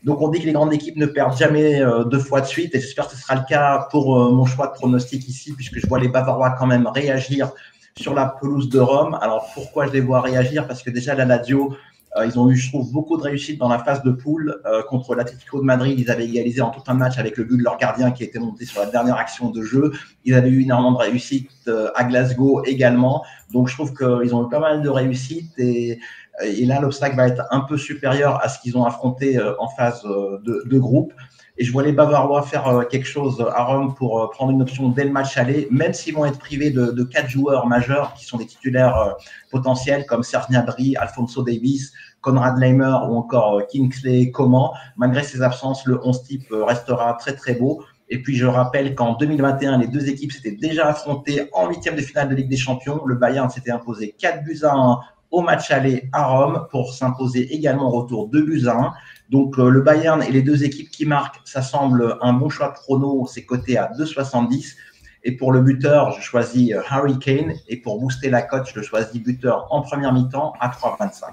[0.04, 2.76] Donc on dit que les grandes équipes ne perdent jamais euh, deux fois de suite
[2.76, 5.80] et j'espère que ce sera le cas pour euh, mon choix de pronostic ici puisque
[5.80, 7.52] je vois les Bavarois quand même réagir
[7.98, 9.18] sur la pelouse de Rome.
[9.22, 10.68] Alors pourquoi je les vois réagir?
[10.68, 11.74] Parce que déjà la Lazio,
[12.18, 15.16] euh, ils ont eu, je trouve, beaucoup de réussite dans la phase de poule contre
[15.16, 15.98] l'Atlético de Madrid.
[15.98, 18.40] Ils avaient égalisé en tout un match avec le but de leur gardien qui était
[18.40, 19.94] monté sur la dernière action de jeu.
[20.26, 21.50] Ils avaient eu énormément de réussite
[21.96, 23.24] à Glasgow également.
[23.54, 26.00] Donc je trouve qu'ils ont eu pas mal de réussite et
[26.42, 29.68] et là, l'obstacle va être un peu supérieur à ce qu'ils ont affronté euh, en
[29.68, 31.14] phase euh, de, groupe.
[31.58, 34.90] Et je vois les Bavarois faire euh, quelque chose à Rome pour prendre une option
[34.90, 38.38] dès le match aller, même s'ils vont être privés de, quatre joueurs majeurs qui sont
[38.38, 39.16] des titulaires
[39.52, 44.72] potentiels comme Serge Gnabry, Alfonso Davis, Conrad Leimer ou encore Kingsley Coman.
[44.98, 47.84] Malgré ces absences, le 11 type restera très très beau.
[48.10, 52.02] Et puis je rappelle qu'en 2021, les deux équipes s'étaient déjà affrontées en huitième de
[52.02, 53.06] finale de Ligue des Champions.
[53.06, 55.00] Le Bayern s'était imposé 4 buts à 1
[55.34, 58.94] au match aller à Rome pour s'imposer également au retour de buts à 1.
[59.30, 62.70] Donc euh, le Bayern et les deux équipes qui marquent, ça semble un bon choix
[62.70, 64.76] de chrono, c'est coté à 2,70.
[65.24, 67.54] Et pour le buteur, je choisis euh, Harry Kane.
[67.68, 71.24] Et pour booster la cote, je choisis buteur en première mi-temps à 3,25.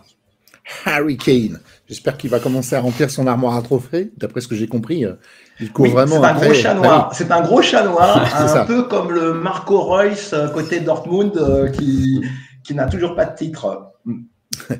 [0.86, 1.60] Harry Kane.
[1.86, 4.12] J'espère qu'il va commencer à remplir son armoire à trophées.
[4.16, 5.14] D'après ce que j'ai compris, euh,
[5.58, 6.22] il court vraiment.
[6.22, 7.10] C'est un, gros chat noir.
[7.12, 12.24] C'est un gros chat noir, un peu comme le Marco Reus côté Dortmund qui,
[12.64, 13.89] qui n'a toujours pas de titre.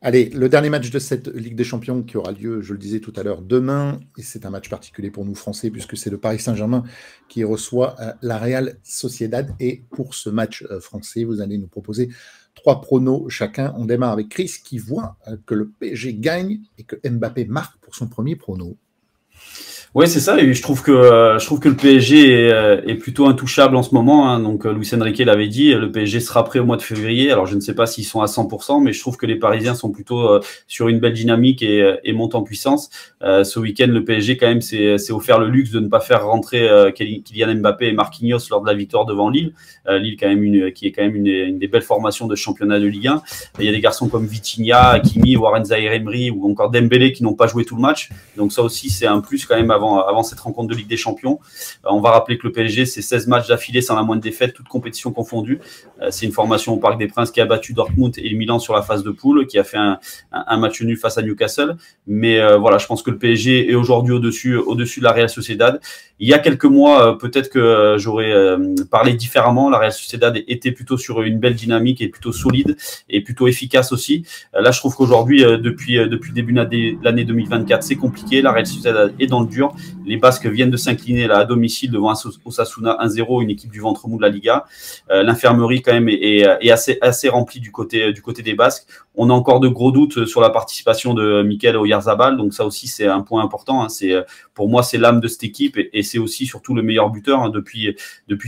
[0.00, 3.00] Allez, le dernier match de cette Ligue des Champions qui aura lieu, je le disais
[3.00, 6.18] tout à l'heure, demain, et c'est un match particulier pour nous Français, puisque c'est le
[6.18, 6.84] Paris Saint-Germain
[7.28, 9.56] qui reçoit euh, la Real Sociedad.
[9.58, 12.10] Et pour ce match euh, français, vous allez nous proposer
[12.54, 13.74] trois pronos chacun.
[13.76, 17.76] On démarre avec Chris qui voit euh, que le PSG gagne et que Mbappé marque
[17.80, 18.76] pour son premier prono.
[19.94, 20.38] Oui, c'est ça.
[20.38, 23.74] Et je trouve que euh, je trouve que le PSG est, euh, est plutôt intouchable
[23.74, 24.28] en ce moment.
[24.28, 24.38] Hein.
[24.40, 27.32] Donc, euh, Luis Enrique l'avait dit, le PSG sera prêt au mois de février.
[27.32, 29.74] Alors, je ne sais pas s'ils sont à 100%, mais je trouve que les Parisiens
[29.74, 30.28] sont plutôt
[30.66, 32.90] sur une belle dynamique et, et montent en puissance.
[33.20, 36.68] ce week-end, le PSG quand même s'est offert le luxe de ne pas faire rentrer
[36.94, 39.52] Kylian Mbappé et Marquinhos lors de la victoire devant Lille.
[39.88, 42.86] Lille, quand même une, qui est quand même une, des belles formations de championnat de
[42.86, 43.22] Ligue 1.
[43.60, 47.34] Il y a des garçons comme Vitinha, Hakimi, Warren Zaïre-Emery ou encore Dembélé qui n'ont
[47.34, 48.10] pas joué tout le match.
[48.36, 51.38] Donc ça aussi, c'est un plus quand même avant, cette rencontre de Ligue des Champions.
[51.84, 54.54] Euh, on va rappeler que le PSG, c'est 16 matchs d'affilée sans la moindre défaite,
[54.54, 55.60] toutes compétitions confondues.
[56.00, 58.74] Euh, c'est une formation au Parc des Princes qui a battu Dortmund et Milan sur
[58.74, 59.98] la phase de poule, qui a fait un,
[60.58, 61.76] match nul face à Newcastle.
[62.06, 65.28] Mais euh, voilà, je pense que le PSG est aujourd'hui au-dessus au de la Real
[65.28, 65.80] Sociedad.
[66.20, 68.32] Il y a quelques mois, peut-être que j'aurais
[68.90, 69.70] parlé différemment.
[69.70, 72.76] La Real Sociedad était plutôt sur une belle dynamique et plutôt solide
[73.08, 74.24] et plutôt efficace aussi.
[74.52, 78.42] Là, je trouve qu'aujourd'hui, depuis, depuis le début de l'année 2024, c'est compliqué.
[78.42, 79.67] La Real Sociedad est dans le dur.
[80.04, 82.12] Les Basques viennent de s'incliner à domicile devant
[82.44, 84.64] Osasuna 1-0, une équipe du ventre mou de la Liga.
[85.10, 88.86] Euh, l'infirmerie quand même est, assez, remplie du côté, des Basques.
[89.14, 92.86] On a encore de gros doutes sur la participation de Mikel Oyarzabal, donc ça aussi
[92.86, 93.82] c'est un point important.
[93.82, 93.88] Hein.
[94.54, 97.50] Pour moi c'est l'âme de cette équipe et, c'est aussi surtout le meilleur buteur hein.
[97.50, 97.96] depuis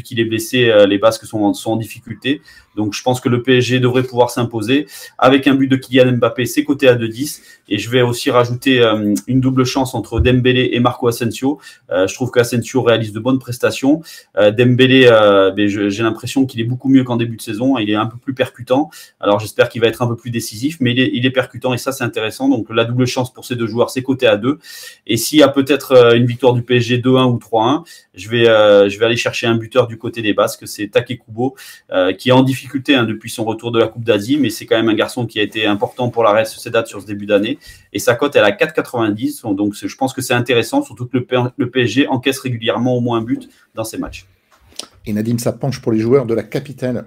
[0.04, 0.70] qu'il est blessé.
[0.70, 2.40] Euh, les Basques sont en difficulté.
[2.80, 4.86] Donc je pense que le PSG devrait pouvoir s'imposer
[5.18, 7.42] avec un but de Kylian Mbappé, c'est côté à 2-10.
[7.68, 11.60] Et je vais aussi rajouter euh, une double chance entre Dembélé et Marco Asensio.
[11.90, 14.00] Euh, je trouve qu'Asensio réalise de bonnes prestations.
[14.36, 15.08] Euh, Dembélé,
[15.56, 17.78] ben, j'ai l'impression qu'il est beaucoup mieux qu'en début de saison.
[17.78, 18.90] Il est un peu plus percutant.
[19.20, 21.74] Alors j'espère qu'il va être un peu plus décisif, mais il est, il est percutant
[21.74, 22.48] et ça c'est intéressant.
[22.48, 24.58] Donc la double chance pour ces deux joueurs, c'est côté à 2.
[25.06, 28.98] Et s'il y a peut-être une victoire du PSG 2-1 ou 3-1, je vais, je
[28.98, 31.54] vais aller chercher un buteur du côté des Basques, c'est Takekubo,
[32.18, 34.76] qui est en difficulté hein, depuis son retour de la Coupe d'Asie, mais c'est quand
[34.76, 37.58] même un garçon qui a été important pour la Real Sociedad sur ce début d'année.
[37.92, 39.54] Et sa cote, elle a 4,90.
[39.54, 43.22] Donc je pense que c'est intéressant, surtout que le, PSG encaisse régulièrement au moins un
[43.22, 44.26] but dans ses matchs.
[45.06, 47.06] Et Nadim, ça penche pour les joueurs de la capitale.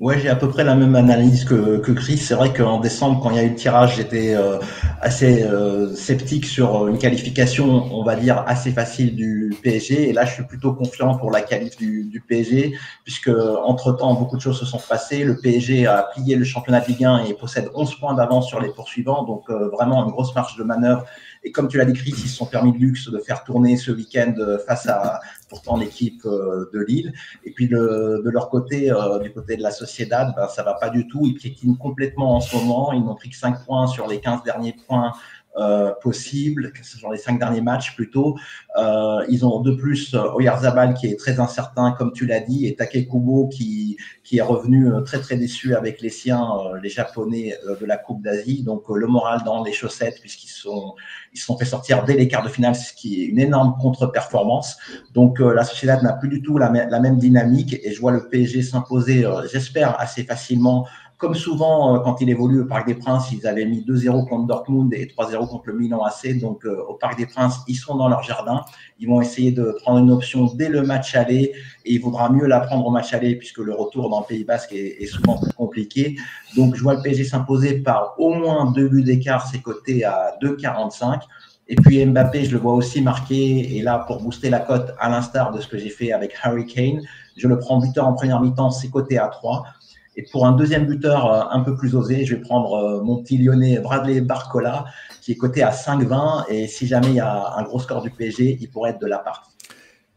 [0.00, 2.16] Ouais, j'ai à peu près la même analyse que, que Chris.
[2.16, 4.58] C'est vrai qu'en décembre, quand il y a eu le tirage, j'étais euh,
[5.02, 10.08] assez euh, sceptique sur une qualification, on va dire, assez facile du PSG.
[10.08, 14.38] Et là, je suis plutôt confiant pour la qualif du, du PSG, puisque entre-temps, beaucoup
[14.38, 15.22] de choses se sont passées.
[15.22, 18.58] Le PSG a plié le championnat de Ligue 1 et possède 11 points d'avance sur
[18.58, 19.24] les poursuivants.
[19.24, 21.04] Donc, euh, vraiment une grosse marge de manœuvre
[21.42, 23.90] et comme tu l'as décrit, ils se sont permis de luxe de faire tourner ce
[23.90, 27.12] week-end euh, face à pourtant l'équipe euh, de Lille.
[27.44, 30.88] Et puis de leur côté, euh, du côté de la Sociedad, ben, ça va pas
[30.88, 31.26] du tout.
[31.26, 32.92] Ils piétinent complètement en ce moment.
[32.92, 35.12] Ils n'ont pris que 5 points sur les 15 derniers points
[35.56, 38.36] euh, possible, sur les cinq derniers matchs plutôt.
[38.78, 42.66] Euh, ils ont de plus euh, Oyarzabal qui est très incertain, comme tu l'as dit,
[42.66, 46.48] et Takekubo qui, qui est revenu euh, très très déçu avec les siens,
[46.82, 48.62] les Japonais de la Coupe d'Asie.
[48.62, 50.94] Donc le moral dans les chaussettes puisqu'ils sont
[51.32, 54.76] ils sont fait sortir dès les quarts de finale, ce qui est une énorme contre-performance.
[55.14, 58.28] Donc la Sociedad n'a plus du tout la, la, même dynamique et je vois le
[58.28, 60.86] PSG s'imposer, j'espère, assez facilement
[61.20, 64.46] comme souvent, euh, quand il évolue au Parc des Princes, ils avaient mis 2-0 contre
[64.46, 66.38] Dortmund et 3-0 contre le Milan AC.
[66.40, 68.64] Donc, euh, au Parc des Princes, ils sont dans leur jardin.
[68.98, 71.52] Ils vont essayer de prendre une option dès le match aller
[71.84, 74.44] et il vaudra mieux la prendre au match aller puisque le retour dans le Pays
[74.44, 76.16] Basque est, souvent plus compliqué.
[76.56, 80.38] Donc, je vois le PSG s'imposer par au moins deux buts d'écart, c'est coté à
[80.42, 81.20] 2,45.
[81.68, 83.76] Et puis Mbappé, je le vois aussi marqué.
[83.76, 86.66] Et là, pour booster la cote, à l'instar de ce que j'ai fait avec Harry
[86.66, 87.02] Kane,
[87.36, 89.64] je le prends buteur en première mi-temps, c'est coté à 3.
[90.16, 93.22] Et pour un deuxième buteur euh, un peu plus osé, je vais prendre euh, mon
[93.22, 94.86] petit lyonnais Bradley Barcola,
[95.20, 96.46] qui est coté à 5,20.
[96.48, 99.06] Et si jamais il y a un gros score du PSG, il pourrait être de
[99.06, 99.50] la partie.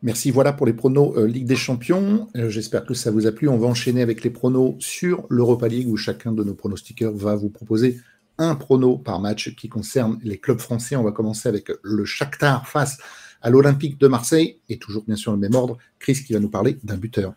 [0.01, 0.31] Merci.
[0.31, 2.27] Voilà pour les pronos euh, Ligue des Champions.
[2.33, 3.47] J'espère que ça vous a plu.
[3.47, 7.35] On va enchaîner avec les pronos sur l'Europa League où chacun de nos pronostiqueurs va
[7.35, 7.99] vous proposer
[8.39, 10.95] un prono par match qui concerne les clubs français.
[10.95, 12.97] On va commencer avec le Shakhtar face
[13.41, 15.77] à l'Olympique de Marseille et toujours bien sûr le même ordre.
[15.99, 17.33] Chris qui va nous parler d'un buteur.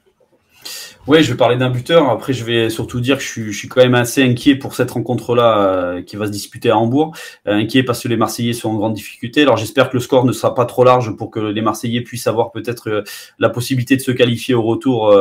[1.07, 2.11] Oui, je vais parler d'un buteur.
[2.11, 4.75] Après, je vais surtout dire que je suis, je suis quand même assez inquiet pour
[4.75, 7.15] cette rencontre-là euh, qui va se disputer à Hambourg.
[7.47, 9.43] Euh, inquiet parce que les Marseillais sont en grande difficulté.
[9.43, 12.27] Alors, j'espère que le score ne sera pas trop large pour que les Marseillais puissent
[12.27, 13.03] avoir peut-être euh,
[13.39, 15.15] la possibilité de se qualifier au retour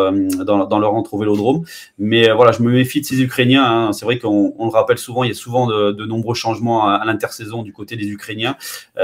[0.43, 1.63] dans, dans, leur rentre au Vélodrome.
[1.99, 3.63] Mais voilà, je me méfie de ces Ukrainiens.
[3.63, 3.93] Hein.
[3.93, 6.87] C'est vrai qu'on on le rappelle souvent, il y a souvent de, de nombreux changements
[6.87, 8.55] à, l'intersaison du côté des Ukrainiens.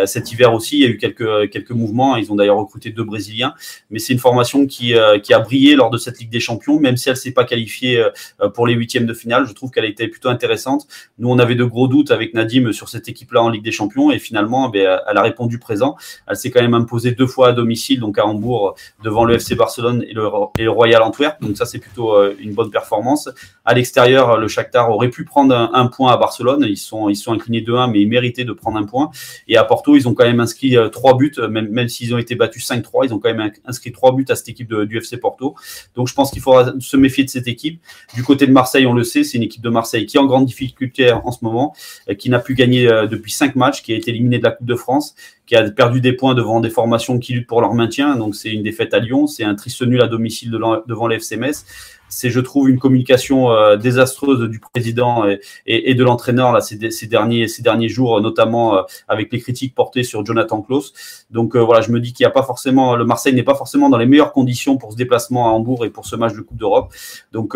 [0.05, 2.15] cet hiver aussi, il y a eu quelques, quelques mouvements.
[2.15, 3.53] Ils ont d'ailleurs recruté deux Brésiliens.
[3.89, 6.97] Mais c'est une formation qui, qui a brillé lors de cette Ligue des Champions même
[6.97, 9.45] si elle s'est pas qualifiée euh, pour les huitièmes de finale.
[9.47, 10.87] Je trouve qu'elle été plutôt intéressante.
[11.17, 14.11] Nous, on avait de gros doutes avec Nadim sur cette équipe-là en Ligue des Champions
[14.11, 15.95] et finalement, eh elle a répondu présent.
[16.27, 19.55] Elle s'est quand même imposée deux fois à domicile, donc à Hambourg, devant le FC
[19.55, 21.41] Barcelone et le, Royal Antwerp.
[21.41, 23.29] Donc ça, c'est plutôt euh, une bonne performance.
[23.63, 26.65] À l'extérieur, le Shakhtar aurait pu prendre un, point à Barcelone.
[26.67, 29.11] Ils sont, ils sont inclinés 2-1, mais ils méritaient de prendre un point.
[29.47, 32.17] Et à Porto, ils ont quand même inscrit euh, trois buts, même, même s'ils ont
[32.17, 34.97] été battus 5-3, ils ont quand même inscrit trois buts à cette équipe de, du
[34.97, 35.55] FC Porto.
[35.95, 37.81] Donc je pense qu'il faudra se méfier de cette équipe.
[38.15, 40.25] Du côté de Marseille, on le sait, c'est une équipe de Marseille qui est en
[40.25, 41.75] grande difficulté en ce moment,
[42.09, 44.51] euh, qui n'a plus gagné euh, depuis cinq matchs, qui a été éliminé de la
[44.51, 47.75] Coupe de France, qui a perdu des points devant des formations qui luttent pour leur
[47.75, 48.15] maintien.
[48.15, 51.65] Donc c'est une défaite à Lyon, c'est un triste nul à domicile devant l'FCMS
[52.11, 55.25] c'est, je trouve, une communication euh, désastreuse du président
[55.65, 60.03] et, de l'entraîneur là ces, derniers ces derniers jours, notamment euh, avec les critiques portées
[60.03, 60.93] sur Jonathan Klaus.
[61.31, 63.55] Donc euh, voilà, je me dis qu'il n'y a pas forcément le Marseille n'est pas
[63.55, 66.41] forcément dans les meilleures conditions pour ce déplacement à Hambourg et pour ce match de
[66.41, 66.93] Coupe d'Europe.
[67.31, 67.55] Donc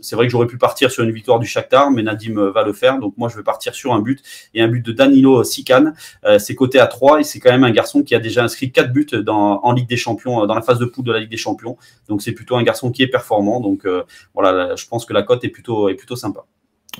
[0.00, 2.72] c'est vrai que j'aurais pu partir sur une victoire du Shakhtar, mais Nadim va le
[2.72, 2.98] faire.
[2.98, 4.22] Donc moi je vais partir sur un but
[4.54, 5.92] et un but de Danilo Sikan.
[6.38, 8.92] c'est coté à 3 et c'est quand même un garçon qui a déjà inscrit 4
[8.92, 11.76] buts en Ligue des Champions, dans la phase de poule de la Ligue des Champions.
[12.08, 13.60] Donc c'est plutôt un garçon qui est performant.
[13.66, 14.02] Donc euh,
[14.34, 16.44] voilà, je pense que la cote est plutôt, est plutôt sympa.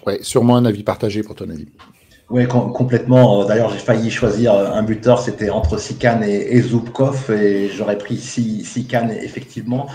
[0.07, 1.69] Ouais, sûrement un avis partagé pour ton avis.
[2.29, 3.45] Oui, complètement.
[3.45, 9.09] D'ailleurs, j'ai failli choisir un buteur, c'était entre Sikan et, Zubkov, et j'aurais pris Sikan
[9.11, 9.87] effectivement.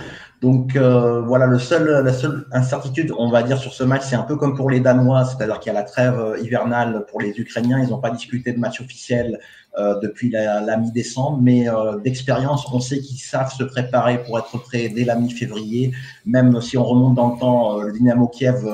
[0.42, 4.16] Donc euh, voilà, le seul, la seule incertitude, on va dire, sur ce match, c'est
[4.16, 7.22] un peu comme pour les Danois, c'est-à-dire qu'il y a la trêve euh, hivernale pour
[7.22, 7.80] les Ukrainiens.
[7.80, 9.40] Ils n'ont pas discuté de match officiel
[9.78, 11.68] euh, depuis la, la mi-décembre, mais
[12.04, 15.92] d'expérience, on sait qu'ils savent se préparer pour être prêts dès la mi-février.
[16.26, 18.66] Même si on remonte dans le temps, le Dynamo Kiev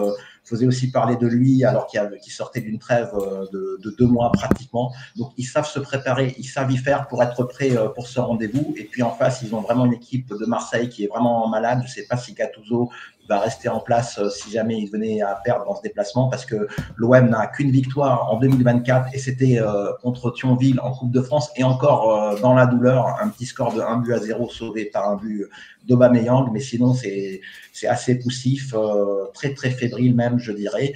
[0.48, 4.94] faisait aussi parler de lui alors qu'il sortait d'une trêve euh, de, deux mois pratiquement.
[5.16, 8.20] Donc ils savent se préparer, ils savent y faire pour être prêts euh, pour ce
[8.20, 8.74] rendez-vous.
[8.78, 11.80] Et puis en face, ils ont vraiment une équipe de Marseille qui est vraiment malade.
[11.84, 12.90] Je ne sais pas si Gattuso
[13.28, 16.46] va rester en place euh, si jamais il venait à perdre dans ce déplacement parce
[16.46, 19.60] que l'OM n'a qu'une victoire en 2024 et c'était
[20.02, 23.82] contre Thionville en Coupe de France et encore dans la douleur, un petit score de
[23.82, 25.46] 1 but à 0 sauvé par un but
[25.88, 26.52] d'Aubameyang.
[26.52, 27.42] Mais sinon, c'est
[27.88, 28.74] assez poussif,
[29.34, 30.94] très très fébrile même, je dirais.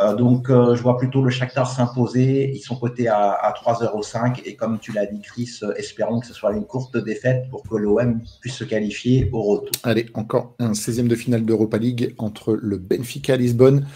[0.00, 2.50] Euh, donc, je vois plutôt le Shakhtar s'imposer.
[2.54, 6.34] Ils sont cotés à, à 3,05 et comme tu l'as dit, Chris, espérons que ce
[6.34, 9.70] soit une courte défaite pour que l'OM puisse se qualifier au retour.
[9.82, 13.86] Allez, encore un 16e de finale d'Europa League entre le Benfica Lisbonne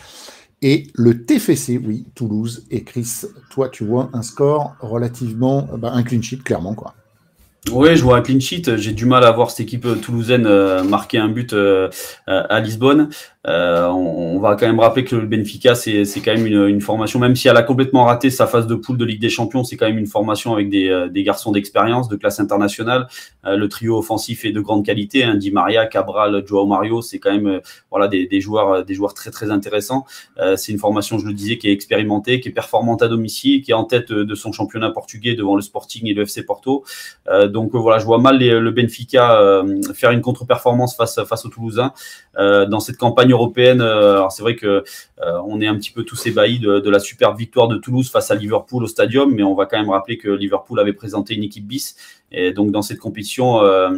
[0.61, 2.65] et le TFC, oui, Toulouse.
[2.71, 6.95] Et Chris, toi, tu vois un score relativement, bah, un clean sheet, clairement, quoi.
[7.71, 8.77] Oui, je vois un clean sheet.
[8.77, 11.91] J'ai du mal à voir cette équipe toulousaine euh, marquer un but euh,
[12.27, 13.11] à Lisbonne.
[13.49, 17.35] Euh, on, va quand même rappeler que le Benfica, c'est quand même une, formation, même
[17.35, 19.87] si elle a complètement raté sa phase de poule de Ligue des Champions, c'est quand
[19.87, 23.09] même une formation avec des, euh, garçons d'expérience, de classe internationale.
[23.47, 25.25] Euh, le trio offensif est de grande qualité.
[25.25, 29.31] Hein, Di Maria, Cabral, Joao Mario, c'est quand même voilà des, joueurs, des joueurs très
[29.31, 30.05] très intéressants.
[30.57, 33.71] c'est une formation, je le disais, qui est expérimentée, qui est performante à domicile, qui
[33.71, 36.85] est en tête de son championnat portugais devant le Sporting et le FC Porto.
[37.49, 39.63] donc voilà, je vois mal le Benfica
[39.95, 41.93] faire une contre-performance face face aux Toulousains
[42.37, 46.59] dans cette campagne Euh, c'est vrai que euh, on est un petit peu tous ébahis
[46.59, 49.79] de, la superbe victoire de Toulouse face à Liverpool au Stadium, mais on va quand
[49.79, 51.97] même rappeler que Liverpool avait présenté une équipe bis.
[52.31, 53.91] Et donc dans cette compétition, euh,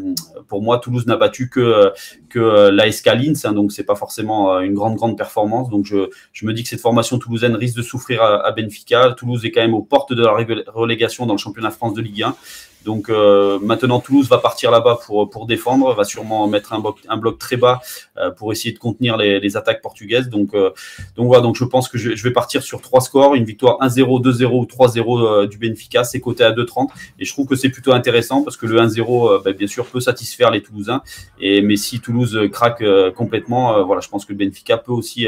[0.47, 1.93] pour moi, Toulouse n'a battu que
[2.29, 5.69] que l'AS Linz, hein, donc c'est pas forcément une grande grande performance.
[5.69, 9.15] Donc je, je me dis que cette formation toulousaine risque de souffrir à, à Benfica.
[9.17, 10.33] Toulouse est quand même aux portes de la
[10.73, 12.37] relégation dans le championnat France de Ligue 1.
[12.85, 16.99] Donc euh, maintenant Toulouse va partir là-bas pour, pour défendre, va sûrement mettre un bloc,
[17.09, 17.81] un bloc très bas
[18.17, 20.29] euh, pour essayer de contenir les, les attaques portugaises.
[20.29, 20.71] Donc, euh,
[21.17, 23.79] donc voilà, donc je pense que je, je, vais partir sur trois scores, une victoire
[23.81, 27.69] 1-0, 2-0 ou 3-0 du Benfica, c'est coté à 2-30 et je trouve que c'est
[27.69, 31.03] plutôt intéressant parce que le 1-0 ben, bien sûr peut satisfaire les Toulousains
[31.39, 32.83] et mais si Toulouse craque
[33.15, 35.27] complètement, voilà, je pense que le Benfica peut aussi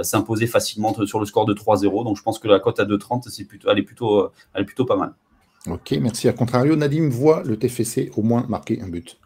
[0.00, 2.04] s'imposer facilement sur le score de 3-0.
[2.04, 4.66] Donc je pense que la cote à 2-30 c'est plutôt elle est plutôt elle est
[4.66, 5.12] plutôt pas mal.
[5.68, 6.28] Ok, merci.
[6.28, 9.18] À contrario, Nadim voit le TFC au moins marquer un but.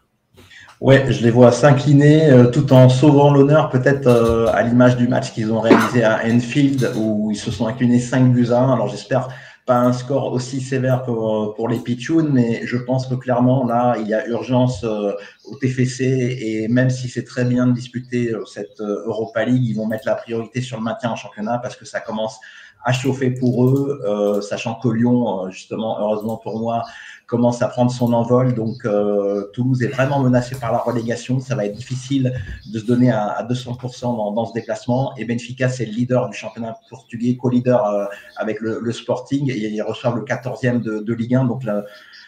[0.79, 5.09] Ouais, je les vois s'incliner euh, tout en sauvant l'honneur, peut-être euh, à l'image du
[5.09, 8.73] match qu'ils ont réalisé à Enfield où ils se sont inclinés 5 buts à 1.
[8.75, 9.27] Alors j'espère
[9.65, 13.65] pas un score aussi sévère pour, euh, pour les Pichounes, mais je pense que clairement
[13.67, 16.05] là, il y a urgence au TFC
[16.39, 20.15] et même si c'est très bien de disputer cette Europa League, ils vont mettre la
[20.15, 22.39] priorité sur le maintien en championnat parce que ça commence
[22.83, 26.85] à chauffer pour eux, euh, sachant que Lyon, euh, justement, heureusement pour moi,
[27.27, 28.55] commence à prendre son envol.
[28.55, 31.39] Donc euh, Toulouse est vraiment menacé par la relégation.
[31.39, 32.33] Ça va être difficile
[32.71, 35.15] de se donner à, 200% dans, dans, ce déplacement.
[35.17, 39.51] Et Benfica, c'est le leader du championnat portugais, co-leader avec le, Sporting.
[39.51, 41.45] Et ils reçoivent le 14e de, de Ligue 1.
[41.45, 41.63] Donc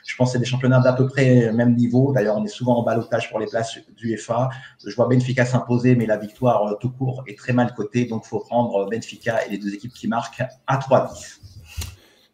[0.05, 2.11] je pense que c'est des championnats d'à peu près même niveau.
[2.13, 4.49] D'ailleurs, on est souvent en balotage pour les places du FA.
[4.85, 8.05] Je vois Benfica s'imposer, mais la victoire euh, tout court est très mal cotée.
[8.05, 11.39] Donc, il faut prendre Benfica et les deux équipes qui marquent à 3-10.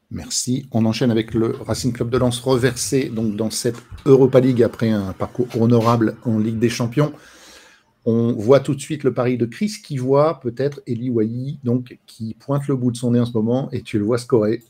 [0.10, 0.68] Merci.
[0.72, 4.90] On enchaîne avec le Racing Club de Lens reversé donc dans cette Europa League après
[4.90, 7.12] un parcours honorable en Ligue des Champions.
[8.06, 11.98] On voit tout de suite le pari de Chris qui voit peut-être Eli Wahi, donc
[12.06, 14.64] qui pointe le bout de son nez en ce moment et tu le vois scorer.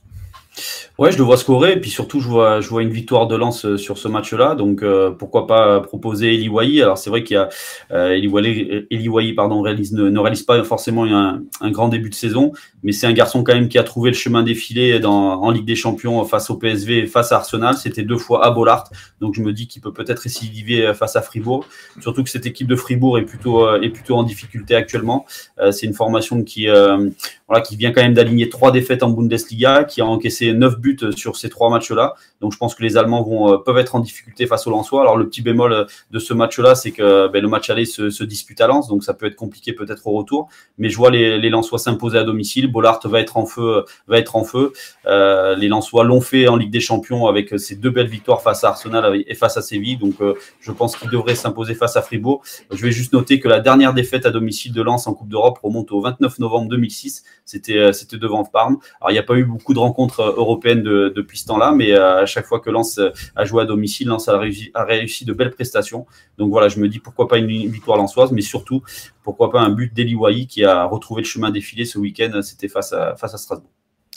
[0.97, 3.77] Ouais, je le vois scorer, et puis surtout, je vois, une victoire de lance euh,
[3.77, 4.55] sur ce match-là.
[4.55, 7.49] Donc, euh, pourquoi pas proposer Eli Wahi Alors, c'est vrai qu'il y a
[7.91, 12.51] euh, pardon, ne, réalise pas forcément un, grand début de saison,
[12.81, 15.75] mais c'est un garçon quand même qui a trouvé le chemin défilé en Ligue des
[15.75, 17.75] Champions face au PSV et face à Arsenal.
[17.75, 18.89] C'était deux fois à Bollard,
[19.21, 21.65] donc je me dis qu'il peut peut-être récidiver face à Fribourg.
[22.01, 25.25] Surtout que cette équipe de Fribourg est plutôt, en difficulté actuellement.
[25.71, 30.46] c'est une formation qui vient quand même d'aligner trois défaites en Bundesliga, qui a encaissé
[30.53, 32.15] neuf buts sur ces trois matchs-là.
[32.41, 35.01] Donc je pense que les Allemands vont, euh, peuvent être en difficulté face aux Lensois.
[35.01, 38.23] Alors le petit bémol euh, de ce match-là, c'est que ben, le match aller se,
[38.23, 40.49] dispute à Lens, donc ça peut être compliqué peut-être au retour.
[40.77, 42.67] Mais je vois les, les Lensois s'imposer à domicile.
[42.67, 44.73] Bollard va être en feu, va être en feu.
[45.05, 48.63] Euh, les Lensois l'ont fait en Ligue des Champions avec ces deux belles victoires face
[48.63, 49.97] à Arsenal et face à Séville.
[49.97, 50.15] Donc
[50.59, 52.41] je pense qu'ils devraient s'imposer face à Fribourg.
[52.71, 55.59] Je vais juste noter que la dernière défaite à domicile de Lens en Coupe d'Europe
[55.61, 57.23] remonte au 29 novembre 2006.
[57.45, 58.77] C'était c'était devant Parme.
[59.01, 61.93] Alors il n'y a pas eu beaucoup de rencontres européennes de, depuis ce temps-là, mais
[61.93, 62.99] à chaque fois que Lens
[63.35, 66.05] a joué à domicile, Lens a réussi, de belles prestations.
[66.37, 68.81] Donc voilà, je me dis pourquoi pas une victoire lensoise, mais surtout
[69.23, 72.41] pourquoi pas un but d'Eli qui a retrouvé le chemin défilé ce week-end.
[72.41, 73.71] C'était face à, face à Strasbourg.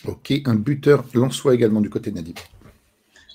[0.07, 2.37] Ok, un buteur lensois également du côté de Nadib.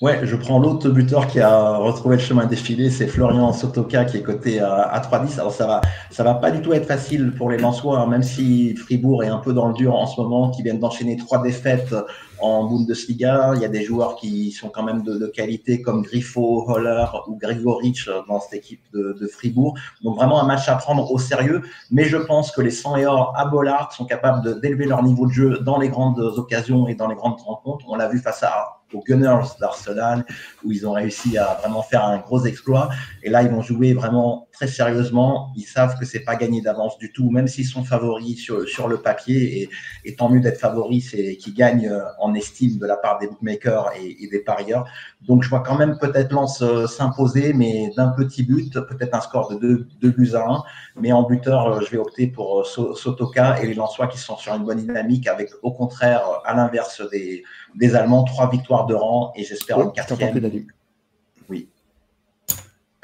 [0.01, 4.17] Ouais, je prends l'autre buteur qui a retrouvé le chemin défilé, c'est Florian Sotoka qui
[4.17, 5.39] est coté à, à 3-10.
[5.39, 5.81] Alors ça va,
[6.11, 9.29] ça va pas du tout être facile pour les Lensois, hein, même si Fribourg est
[9.29, 11.95] un peu dans le dur en ce moment, qui viennent d'enchaîner trois défaites
[12.39, 13.53] en Bundesliga.
[13.55, 17.37] Il y a des joueurs qui sont quand même de, qualité comme Griffo, Holler ou
[17.37, 19.75] Grigorich dans cette équipe de, de, Fribourg.
[20.03, 21.61] Donc vraiment un match à prendre au sérieux.
[21.89, 25.25] Mais je pense que les 100 et or à Bollard sont capables d'élever leur niveau
[25.25, 27.85] de jeu dans les grandes occasions et dans les grandes rencontres.
[27.87, 30.25] On l'a vu face à aux Gunners d'Arsenal,
[30.63, 32.89] où ils ont réussi à vraiment faire un gros exploit.
[33.23, 35.51] Et là, ils vont jouer vraiment très sérieusement.
[35.55, 38.87] Ils savent que c'est pas gagné d'avance du tout, même s'ils sont favoris sur, sur
[38.87, 39.61] le papier.
[39.61, 39.69] Et,
[40.05, 43.27] et tant mieux d'être favoris, c'est qu'ils gagnent euh, en estime de la part des
[43.27, 44.85] bookmakers et, et des parieurs.
[45.21, 49.21] Donc, je vois quand même peut-être Lance euh, s'imposer, mais d'un petit but, peut-être un
[49.21, 50.63] score de 2 buts à 1.
[51.01, 54.53] Mais en buteur, euh, je vais opter pour Sotoka et les Lensois qui sont sur
[54.55, 57.43] une bonne dynamique, avec au contraire, à l'inverse des,
[57.75, 60.65] des Allemands, trois victoires de rang et j'espère une quatrième.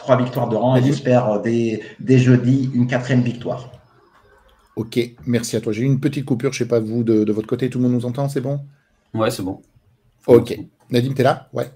[0.01, 0.05] Oui.
[0.05, 1.39] Trois victoires de rang et j'espère euh,
[1.99, 3.71] dès, jeudi une quatrième victoire.
[4.75, 5.73] Ok, merci à toi.
[5.73, 7.83] J'ai eu une petite coupure, je ne sais pas vous, de, votre côté, tout le
[7.83, 8.61] monde nous entend, c'est bon?
[9.13, 9.61] Ouais, c'est bon.
[10.27, 10.57] Ok.
[10.89, 11.49] Nadim, tu es là?
[11.53, 11.69] Ouais.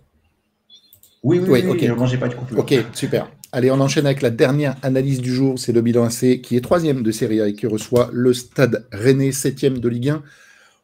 [1.24, 1.98] Oui, oui, oui, ok.
[1.98, 2.60] Moi, j'ai pas de coupure.
[2.60, 3.30] Ok, super.
[3.52, 5.58] Allez, on enchaîne avec la dernière analyse du jour.
[5.58, 8.88] C'est le bilan AC qui est troisième de Série A et qui reçoit le Stade
[8.92, 10.24] Rennais, septième de Ligue 1.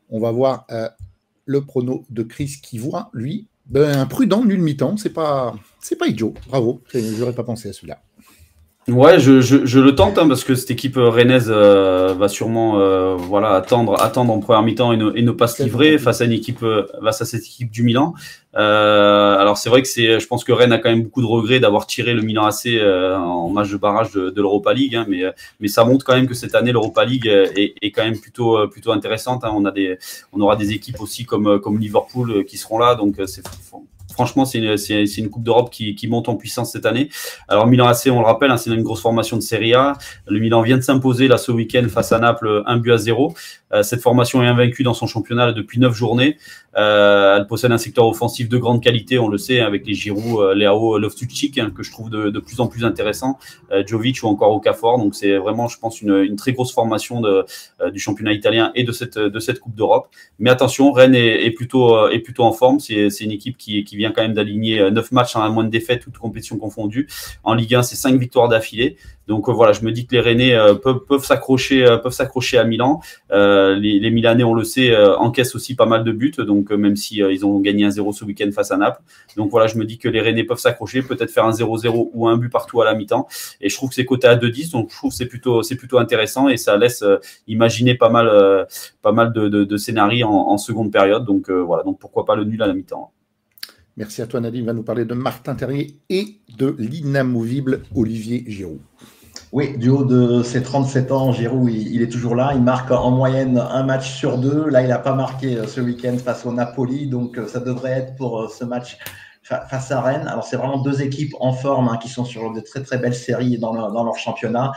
[0.10, 0.88] On va voir euh,
[1.46, 4.98] le prono de Chris qui voit, lui, ben, prudent nul mi-temps.
[4.98, 6.34] C'est pas, c'est pas idiot.
[6.48, 6.82] Bravo.
[6.94, 8.02] J'aurais pas pensé à celui-là.
[8.88, 12.80] Ouais, je, je, le tente hein, parce que cette équipe euh, rennaise euh, va sûrement
[12.80, 16.20] euh, voilà attendre attendre en première mi-temps et ne, et ne pas se livrer face
[16.22, 16.66] à une équipe
[17.04, 18.16] face à cette équipe du Milan.
[18.56, 21.60] alors c'est vrai que c'est je pense que Rennes a quand même beaucoup de regrets
[21.60, 25.26] d'avoir tiré le Milan AC en match de barrage de, de l'Europa League, hein, mais
[25.60, 28.68] mais ça montre quand même que cette année l'Europa League est, est, quand même plutôt
[28.68, 29.44] plutôt intéressante.
[29.44, 29.52] Hein.
[29.54, 30.00] On a des
[30.34, 33.44] on aura des équipes aussi comme comme Liverpool qui seront là, donc c'est
[34.22, 34.60] franchement, c'est
[35.18, 37.10] une, Coupe d'Europe qui, monte en puissance cette année.
[37.48, 39.98] Alors, Milan AC, on le rappelle, hein, c'est une grosse formation de Serie A.
[40.28, 43.34] Le Milan vient de s'imposer là ce week-end face à Naples, un but à zéro.
[43.74, 46.38] Euh, cette formation est invaincue dans son championnat depuis neuf journées.
[46.78, 50.40] Euh, elle possède un secteur offensif de grande qualité, on le sait, avec les Giroud,
[50.40, 53.38] euh, Loftus-Cheek, hein, que je trouve de, plus en plus intéressant,
[53.86, 54.98] Jovic ou encore Okafor.
[54.98, 57.22] Donc c'est vraiment, je pense, une, très grosse formation
[57.92, 60.08] du championnat italien et de cette, Coupe d'Europe.
[60.40, 62.80] Mais attention, Rennes est, plutôt, est plutôt en forme.
[62.80, 66.02] C'est une équipe qui, qui vient quand même d'aligner neuf matchs en moins de défaites,
[66.02, 67.08] toutes compétitions confondues.
[67.44, 68.98] En Ligue 1, c'est cinq victoires d'affilée.
[69.32, 71.98] Donc euh, voilà, je me dis que les Rennais euh, peuvent, s'accrocher, euh,
[72.60, 73.00] à Milan.
[73.30, 76.34] Les, Milanais, on le sait, encaissent aussi pas mal de buts.
[76.40, 79.02] Donc même si ils ont gagné un 0 ce week-end face à Naples.
[79.38, 82.28] Donc voilà, je me dis que les Rennais peuvent s'accrocher, peut-être faire un 0-0 ou
[82.28, 83.28] un but partout à la mi-temps.
[83.62, 85.98] Et je trouve que c'est coté à 2-10, donc je trouve que c'est plutôt, plutôt
[85.98, 87.04] intéressant et ça laisse
[87.48, 88.68] imaginer pas mal,
[89.02, 91.24] pas mal de, de, scénarios en, en, seconde période.
[91.24, 93.12] Donc voilà, donc pourquoi pas le nul à la mi-temps.
[94.02, 98.80] Merci à toi Nadine, va nous parler de Martin Terrier et de l'inamovible Olivier Giroud.
[99.52, 102.54] Oui, du haut de ses 37 ans, Giroud, il, est toujours là.
[102.56, 104.68] Il marque en moyenne un match sur deux.
[104.72, 107.92] Là, il n'a pas marqué euh, ce week-end face au Napoli, donc euh, ça devrait
[107.92, 108.98] être pour euh, ce match
[109.44, 110.28] face à Rennes.
[110.28, 113.14] Alors, c'est vraiment deux équipes en forme hein, qui sont sur de très très belles
[113.14, 114.72] séries dans leur championnat.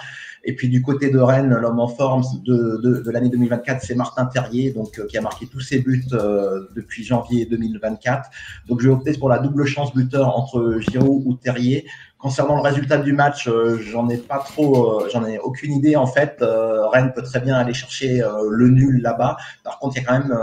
[0.46, 3.94] Et puis du côté de Rennes, l'homme en forme de, de, de l'année 2024, c'est
[3.94, 8.28] Martin Terrier, donc euh, qui a marqué tous ses buts euh, depuis janvier 2024.
[8.68, 11.86] Donc je vais opter pour la double chance buteur entre Giroud ou Terrier.
[12.18, 16.06] Concernant le résultat du match, euh, j'en ai pas trop, j'en ai aucune idée en
[16.06, 16.42] fait.
[16.42, 19.36] Rennes peut très bien aller chercher le nul là-bas.
[19.62, 20.38] Par contre, il y a quand même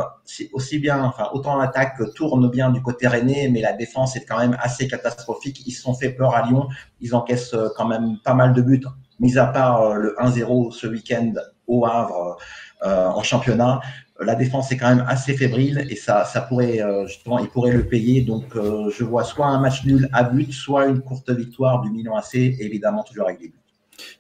[0.54, 4.38] aussi bien, enfin autant l'attaque tourne bien du côté rennais, mais la défense est quand
[4.38, 5.64] même assez catastrophique.
[5.66, 6.68] Ils se sont fait peur à Lyon.
[7.00, 8.84] Ils encaissent quand même pas mal de buts
[9.22, 11.34] mis à part euh, le 1-0 ce week-end
[11.68, 12.38] au Havre
[12.84, 13.80] euh, en championnat,
[14.20, 17.72] la défense est quand même assez fébrile et ça, ça pourrait euh, justement, il pourrait
[17.72, 18.22] le payer.
[18.22, 22.18] Donc, je vois soit un match nul à but, soit une courte victoire du Milan
[22.18, 23.54] AC, évidemment toujours avec des.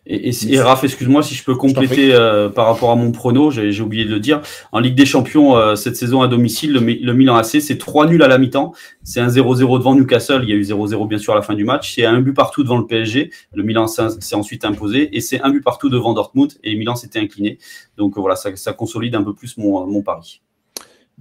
[0.05, 3.81] Et, et, Raph, excuse-moi si je peux compléter euh, par rapport à mon prono, j'ai
[3.81, 4.41] oublié de le dire.
[4.71, 8.23] En Ligue des Champions, euh, cette saison à domicile, le, Milan AC, c'est 3 nuls
[8.23, 8.73] à la mi-temps.
[9.03, 10.41] C'est un 0-0 devant Newcastle.
[10.43, 11.95] Il y a eu 0-0 bien sûr à la fin du match.
[11.95, 13.31] C'est un but partout devant le PSG.
[13.53, 15.15] Le Milan s'est ensuite imposé.
[15.15, 16.53] Et c'est un but partout devant Dortmund.
[16.63, 17.59] Et le Milan s'était incliné.
[17.97, 20.41] Donc voilà, ça, ça, consolide un peu plus mon, mon pari.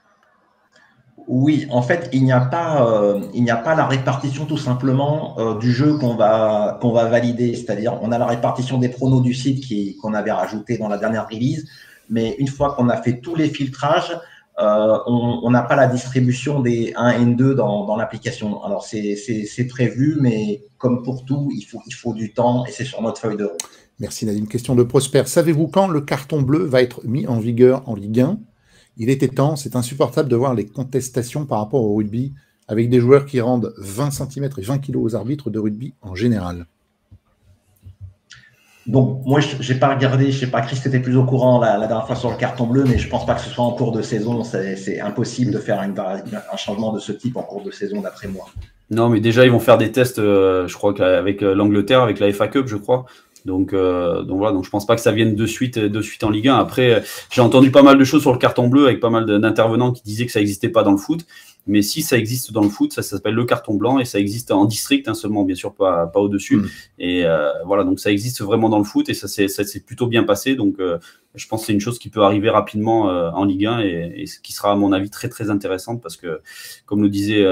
[1.28, 4.58] Oui, en fait, il n'y a pas, euh, il n'y a pas la répartition tout
[4.58, 7.54] simplement euh, du jeu qu'on va, qu'on va valider.
[7.54, 9.64] C'est-à-dire, on a la répartition des pronos du site
[10.02, 11.68] qu'on avait rajouté dans la dernière release,
[12.10, 14.18] mais une fois qu'on a fait tous les filtrages,
[14.60, 18.64] euh, on n'a pas la distribution des 1 et 2 dans, l'application.
[18.64, 22.86] Alors, c'est prévu, mais comme pour tout, il faut, il faut du temps et c'est
[22.86, 23.60] sur notre feuille de route.
[24.00, 24.48] Merci Nadine.
[24.48, 25.24] Question de Prosper.
[25.26, 28.40] Savez-vous quand le carton bleu va être mis en vigueur en Ligue 1
[28.98, 32.34] Il était temps, c'est insupportable de voir les contestations par rapport au rugby
[32.68, 36.16] avec des joueurs qui rendent 20 cm et 20 kg aux arbitres de rugby en
[36.16, 36.68] général.
[38.88, 41.78] Donc, moi, je n'ai pas regardé, je sais pas, Chris était plus au courant la,
[41.78, 43.92] dernière fois sur le carton bleu, mais je pense pas que ce soit en cours
[43.92, 44.44] de saison.
[44.44, 48.46] C'est impossible de faire un changement de ce type en cours de saison, d'après moi.
[48.90, 52.20] Non, mais déjà, ils vont faire des tests, euh, je crois, qu'avec euh, l'Angleterre, avec
[52.20, 53.06] la FA Cup, je crois.
[53.46, 56.24] Donc, euh, donc voilà, donc je pense pas que ça vienne de suite, de suite
[56.24, 56.56] en Ligue 1.
[56.56, 59.92] Après, j'ai entendu pas mal de choses sur le carton bleu avec pas mal d'intervenants
[59.92, 61.26] qui disaient que ça n'existait pas dans le foot.
[61.68, 64.52] Mais si ça existe dans le foot, ça, s'appelle le carton blanc et ça existe
[64.52, 66.58] en district hein, seulement, bien sûr, pas, pas au-dessus.
[66.58, 66.70] Mm.
[67.00, 70.24] Et euh, voilà, donc ça existe vraiment dans le foot et ça s'est plutôt bien
[70.24, 70.56] passé.
[70.56, 70.98] Donc euh,
[71.36, 74.14] je pense que c'est une chose qui peut arriver rapidement euh, en Ligue 1 et,
[74.16, 76.42] et, qui sera, à mon avis, très très intéressante parce que,
[76.86, 77.46] comme le disait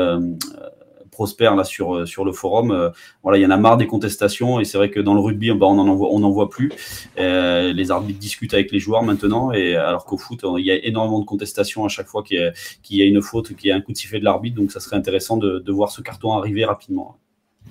[1.16, 2.72] prospère là sur, euh, sur le forum.
[2.72, 2.90] Euh,
[3.24, 5.52] voilà, il y en a marre des contestations et c'est vrai que dans le rugby,
[5.52, 6.72] bah, on en voit, on en voit plus.
[7.18, 10.86] Euh, les arbitres discutent avec les joueurs maintenant et alors qu'au foot, il y a
[10.86, 12.54] énormément de contestations à chaque fois qu'il
[12.90, 14.58] y, a une faute, qu'il y a un coup de sifflet de l'arbitre.
[14.58, 17.18] Donc ça serait intéressant de, voir ce carton arriver rapidement.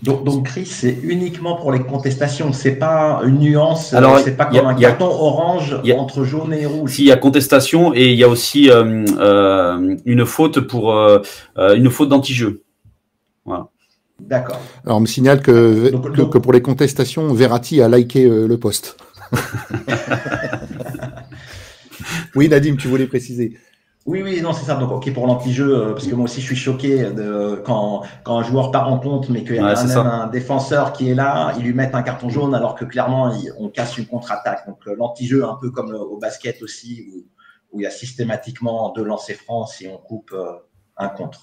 [0.02, 2.52] Donc, donc, Chris, c'est uniquement pour les contestations.
[2.52, 3.94] C'est pas une nuance.
[3.94, 6.90] Alors, c'est pas comme un carton orange entre jaune et rouge.
[6.90, 10.92] Si, il y a contestation et il y a aussi une faute pour
[11.56, 12.63] une faute d'anti-jeu.
[14.28, 14.60] D'accord.
[14.84, 15.90] Alors, on me signale que,
[16.24, 18.96] que, pour les contestations, Verratti a liké euh, le poste.
[22.34, 23.58] oui, Nadim, tu voulais préciser.
[24.06, 24.76] Oui, oui, non, c'est ça.
[24.76, 28.38] Donc, ok, pour l'anti-jeu, euh, parce que moi aussi, je suis choqué de, quand, quand
[28.38, 31.54] un joueur part en compte, mais qu'il y a même un défenseur qui est là,
[31.58, 34.66] ils lui mettent un carton jaune, alors que clairement, on casse une contre-attaque.
[34.66, 37.26] Donc, euh, l'anti-jeu, un peu comme au basket aussi, où,
[37.72, 40.34] où, il y a systématiquement deux lancers francs si on coupe
[40.96, 41.42] un contre.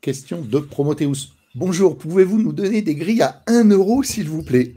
[0.00, 1.39] Question de Promoteus.
[1.56, 4.72] Bonjour, pouvez-vous nous donner des grilles à 1 euro, s'il vous plaît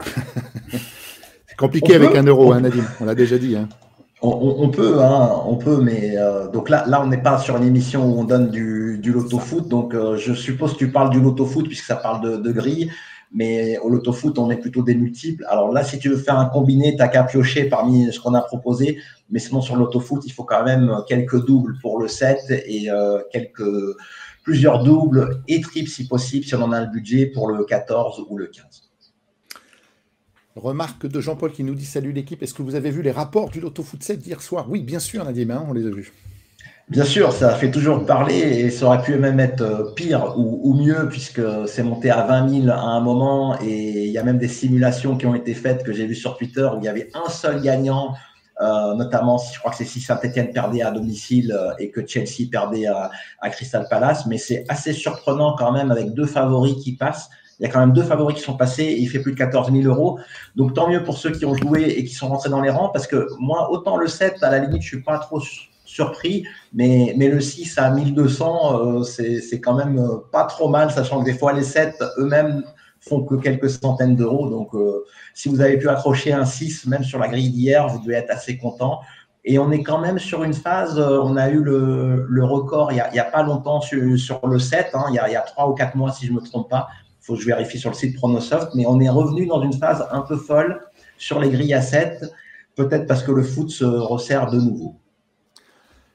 [1.46, 3.54] C'est compliqué avec 1 euro, hein, Nadim, on l'a déjà dit.
[3.54, 3.68] Hein.
[4.22, 7.62] On, peut, hein, on peut, mais euh, donc là, là, on n'est pas sur une
[7.62, 9.68] émission où on donne du, du loto foot.
[9.68, 12.50] Donc, euh, je suppose que tu parles du loto foot puisque ça parle de, de
[12.50, 12.90] grilles.
[13.32, 15.44] Mais au loto foot, on est plutôt des multiples.
[15.48, 18.34] Alors là, si tu veux faire un combiné, tu n'as qu'à piocher parmi ce qu'on
[18.34, 18.98] a proposé.
[19.30, 22.90] Mais sinon, sur l'auto foot, il faut quand même quelques doubles pour le 7 et
[22.90, 23.62] euh, quelques
[24.44, 28.26] plusieurs doubles et triples si possible, si on en a le budget pour le 14
[28.28, 28.90] ou le 15.
[30.54, 33.50] Remarque de Jean-Paul qui nous dit Salut l'équipe, est-ce que vous avez vu les rapports
[33.50, 34.66] du Loto Foot 7 d'hier soir?
[34.68, 36.12] Oui, bien sûr, Nadim, hein, on les a vus.
[36.90, 40.74] Bien sûr, ça fait toujours parler et ça aurait pu même être euh, pire ou,
[40.74, 44.36] mieux puisque c'est monté à 20 000 à un moment et il y a même
[44.36, 47.08] des simulations qui ont été faites que j'ai vues sur Twitter où il y avait
[47.14, 48.14] un seul gagnant
[48.60, 52.06] euh, notamment si je crois que c'est si Saint-Etienne perdait à domicile euh, et que
[52.06, 53.10] Chelsea perdait à,
[53.50, 57.30] Crystal Palace, mais c'est assez surprenant quand même avec deux favoris qui passent.
[57.58, 59.38] Il y a quand même deux favoris qui sont passés et il fait plus de
[59.38, 60.18] 14 000 euros.
[60.56, 62.88] Donc tant mieux pour ceux qui ont joué et qui sont rentrés dans les rangs
[62.88, 65.40] parce que moi, autant le 7, à la limite, je suis pas trop
[65.84, 70.00] surpris, mais, mais le 6 à 1200, euh, c'est quand même
[70.32, 72.64] pas trop mal, sachant que des fois les 7 eux-mêmes
[73.06, 74.48] font que quelques centaines d'euros.
[74.48, 78.00] Donc, euh, si vous avez pu accrocher un 6, même sur la grille d'hier, vous
[78.00, 79.00] devez être assez content.
[79.44, 83.02] Et on est quand même sur une phase, euh, on a eu le, record il
[83.12, 85.68] n'y a, pas longtemps sur, le 7, hein, il, y a, il y a 3
[85.68, 86.88] ou 4 mois si je ne me trompe pas.
[87.20, 89.74] Il faut que je vérifie sur le site Pronosoft, mais on est revenu dans une
[89.74, 90.80] phase un peu folle
[91.18, 92.24] sur les grilles à 7,
[92.74, 94.96] peut-être parce que le foot se resserre de nouveau.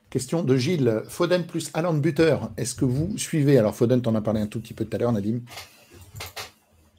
[0.10, 1.04] Question de Gilles.
[1.08, 3.60] Foden plus Alan Buter, est-ce que vous suivez?
[3.60, 5.42] Alors Foden, tu en as parlé un tout petit peu tout à l'heure, Nadim.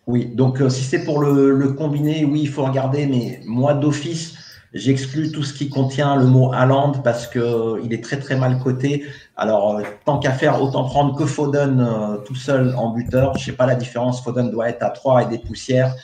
[0.07, 3.75] Oui, donc euh, si c'est pour le, le, combiner, oui, il faut regarder, mais moi
[3.75, 4.35] d'office,
[4.73, 8.59] j'exclus tout ce qui contient le mot Haaland parce qu'il euh, est très très mal
[8.59, 9.05] coté.
[9.37, 11.87] Alors, euh, tant qu'à faire, autant prendre que Foden
[12.25, 13.37] tout seul en buteur.
[13.37, 15.95] Je sais pas la différence, Foden doit être à 3 et des poussières,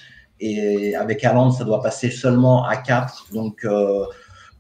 [0.41, 3.29] et avec Haaland, ça doit passer seulement à 4.
[3.33, 3.67] Donc,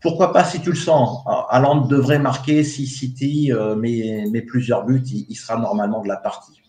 [0.00, 5.36] pourquoi pas si tu le sens Haaland devrait marquer si City met, plusieurs buts, il,
[5.36, 6.62] sera normalement de la partie.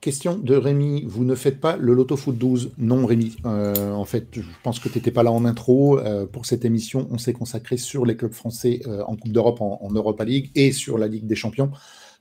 [0.00, 4.28] Question de Rémi, vous ne faites pas le Loto Foot 12 Non Rémi, en fait
[4.32, 5.98] je pense que tu n'étais pas là en intro.
[6.32, 10.24] pour cette émission, on s'est consacré sur les clubs français en Coupe d'Europe, en, Europa
[10.24, 11.72] League et sur la Ligue des Champions.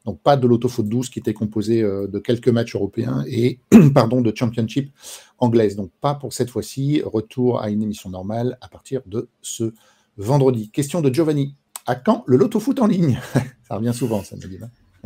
[0.07, 3.59] Donc pas de l'autofoot 12 qui était composé euh, de quelques matchs européens et
[3.93, 4.89] pardon de championship
[5.37, 5.75] anglaise.
[5.75, 7.01] Donc pas pour cette fois-ci.
[7.05, 9.73] Retour à une émission normale à partir de ce
[10.15, 10.69] vendredi.
[10.69, 11.55] Question de Giovanni.
[11.85, 13.19] À quand le loto-foot en ligne?
[13.67, 14.57] Ça revient souvent, ça me dit.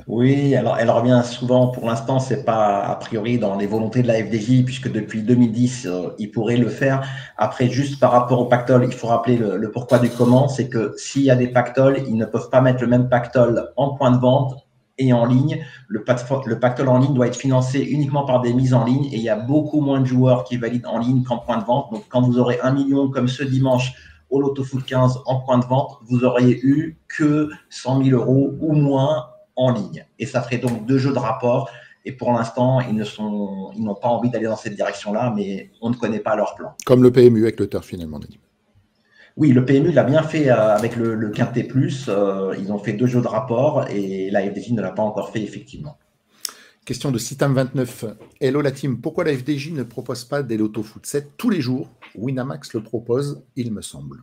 [0.07, 1.67] Oui, alors elle revient souvent.
[1.67, 5.85] Pour l'instant, c'est pas a priori dans les volontés de la FDJ, puisque depuis 2010,
[5.85, 7.03] euh, ils pourraient le faire.
[7.37, 10.47] Après, juste par rapport au pactole, il faut rappeler le, pourquoi du comment.
[10.47, 13.69] C'est que s'il y a des pactoles, ils ne peuvent pas mettre le même pactole
[13.77, 14.55] en point de vente
[14.97, 15.63] et en ligne.
[15.87, 16.03] Le,
[16.45, 19.23] le pactole en ligne doit être financé uniquement par des mises en ligne et il
[19.23, 21.91] y a beaucoup moins de joueurs qui valident en ligne qu'en point de vente.
[21.91, 23.93] Donc, quand vous aurez un million comme ce dimanche
[24.29, 28.53] au Loto Foot 15 en point de vente, vous auriez eu que 100 000 euros
[28.61, 29.25] ou moins
[29.61, 30.05] en ligne.
[30.19, 31.69] Et ça ferait donc deux jeux de rapport.
[32.03, 35.69] Et pour l'instant, ils ne sont, ils n'ont pas envie d'aller dans cette direction-là, mais
[35.81, 36.73] on ne connaît pas leur plan.
[36.85, 38.39] Comme le PMU avec le turf finalement, dit.
[39.37, 42.07] Oui, le PMU l'a bien fait euh, avec le, le Quintet Plus.
[42.09, 45.31] Euh, ils ont fait deux jeux de rapport et la FDJ ne l'a pas encore
[45.31, 45.97] fait, effectivement.
[46.83, 48.15] Question de Citam29.
[48.41, 51.61] Hello la team, pourquoi la FDJ ne propose pas des lotos foot 7 tous les
[51.61, 51.87] jours?
[52.15, 54.17] Winamax le propose, il me semble.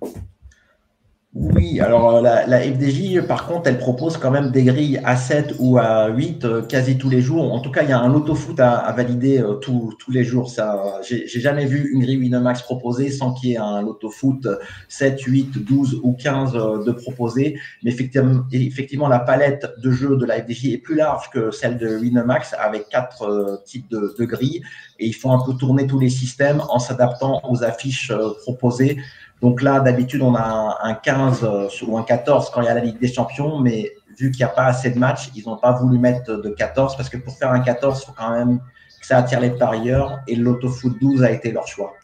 [1.35, 5.57] Oui, alors euh, la, FDJ, par contre, elle propose quand même des grilles à 7
[5.59, 7.53] ou à 8 euh, quasi tous les jours.
[7.53, 10.49] En tout cas, il y a un auto-foot à, valider euh, tous les jours.
[10.49, 14.49] Ça, j'ai jamais vu une grille Winamax proposée sans qu'il y ait un auto-foot
[14.89, 16.53] 7, 8, 12 ou 15
[16.87, 17.59] de proposés.
[17.83, 21.77] Mais effectivement, effectivement, la palette de jeux de la FDJ est plus large que celle
[21.77, 24.63] de Winamax avec quatre types de, de grilles.
[24.99, 28.13] Et il faut un peu tourner tous les systèmes en s'adaptant aux affiches
[28.43, 28.97] proposées.
[29.41, 32.75] Donc là, d'habitude, on a un, 15 euh, ou un 14 quand il y a
[32.75, 35.57] la Ligue des Champions, mais vu qu'il n'y a pas assez de matchs, ils n'ont
[35.57, 38.59] pas voulu mettre de 14 parce que pour faire un 14, il faut quand même
[39.01, 41.95] que ça attire les parieurs et l'autofoot 12 a été leur choix.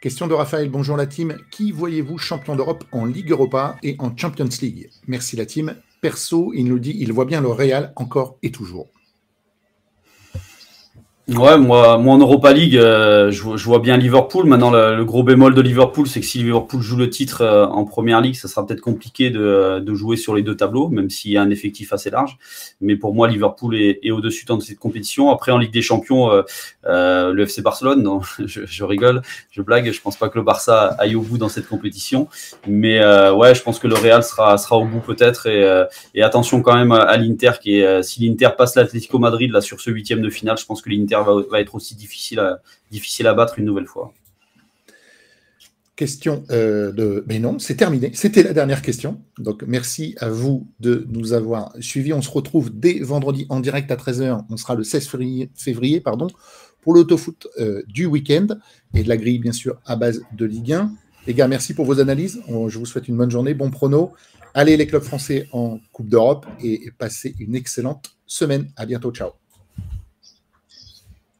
[0.00, 1.36] Question de Raphaël, bonjour la team.
[1.50, 4.88] Qui voyez-vous champion d'Europe en Ligue Europa et en Champions League?
[5.06, 5.74] Merci la team.
[6.00, 8.88] Perso, il nous dit il voit bien le Real encore et toujours.
[11.30, 14.46] Ouais, moi, moi en Europa League, euh, je, vois bien Liverpool.
[14.46, 17.84] Maintenant, le, gros bémol de Liverpool, c'est que si Liverpool joue le titre euh, en
[17.84, 21.30] Première Ligue, ça sera peut-être compliqué de, de, jouer sur les deux tableaux, même s'il
[21.30, 22.36] y a un effectif assez large.
[22.80, 25.30] Mais pour moi, Liverpool est, est au-dessus de cette compétition.
[25.30, 26.32] Après, en Ligue des Champions,
[26.86, 29.22] euh, le FC Barcelone, non, je, je, rigole,
[29.52, 29.92] je blague.
[29.92, 32.26] Je pense pas que le Barça aille au bout dans cette compétition.
[32.66, 32.98] Mais
[33.30, 35.46] ouais, je pense que le Real sera, sera au bout peut-être.
[35.46, 35.84] Et,
[36.16, 39.80] et attention quand même à l'Inter, qui est, si l'Inter passe l'Atlético Madrid là sur
[39.80, 42.60] ce huitième de finale, je pense que l'Inter va, être aussi difficile à,
[42.90, 44.12] difficile à battre une nouvelle fois.
[45.96, 47.24] Question euh, de.
[47.28, 48.10] Mais non, c'est terminé.
[48.14, 49.20] C'était la dernière question.
[49.38, 52.14] Donc, merci à vous de nous avoir suivis.
[52.14, 54.44] On se retrouve dès vendredi en direct à 13h.
[54.48, 55.10] On sera le 16
[55.54, 56.28] février, pardon,
[56.80, 58.46] pour l'autofoot euh, du week-end
[58.94, 60.90] et de la grille, bien sûr, à base de Ligue 1.
[61.26, 62.40] Les gars, merci pour vos analyses.
[62.48, 64.12] Je vous souhaite une bonne journée, bon prono.
[64.54, 68.70] Allez les clubs français en Coupe d'Europe et passez une excellente semaine.
[68.76, 69.12] À bientôt.
[69.12, 69.39] Ciao.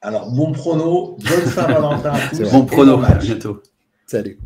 [0.03, 2.51] Alors, bon prono, bonne Saint-Valentin à tous.
[2.51, 3.63] Bon prono, à bientôt.
[4.07, 4.39] Salut.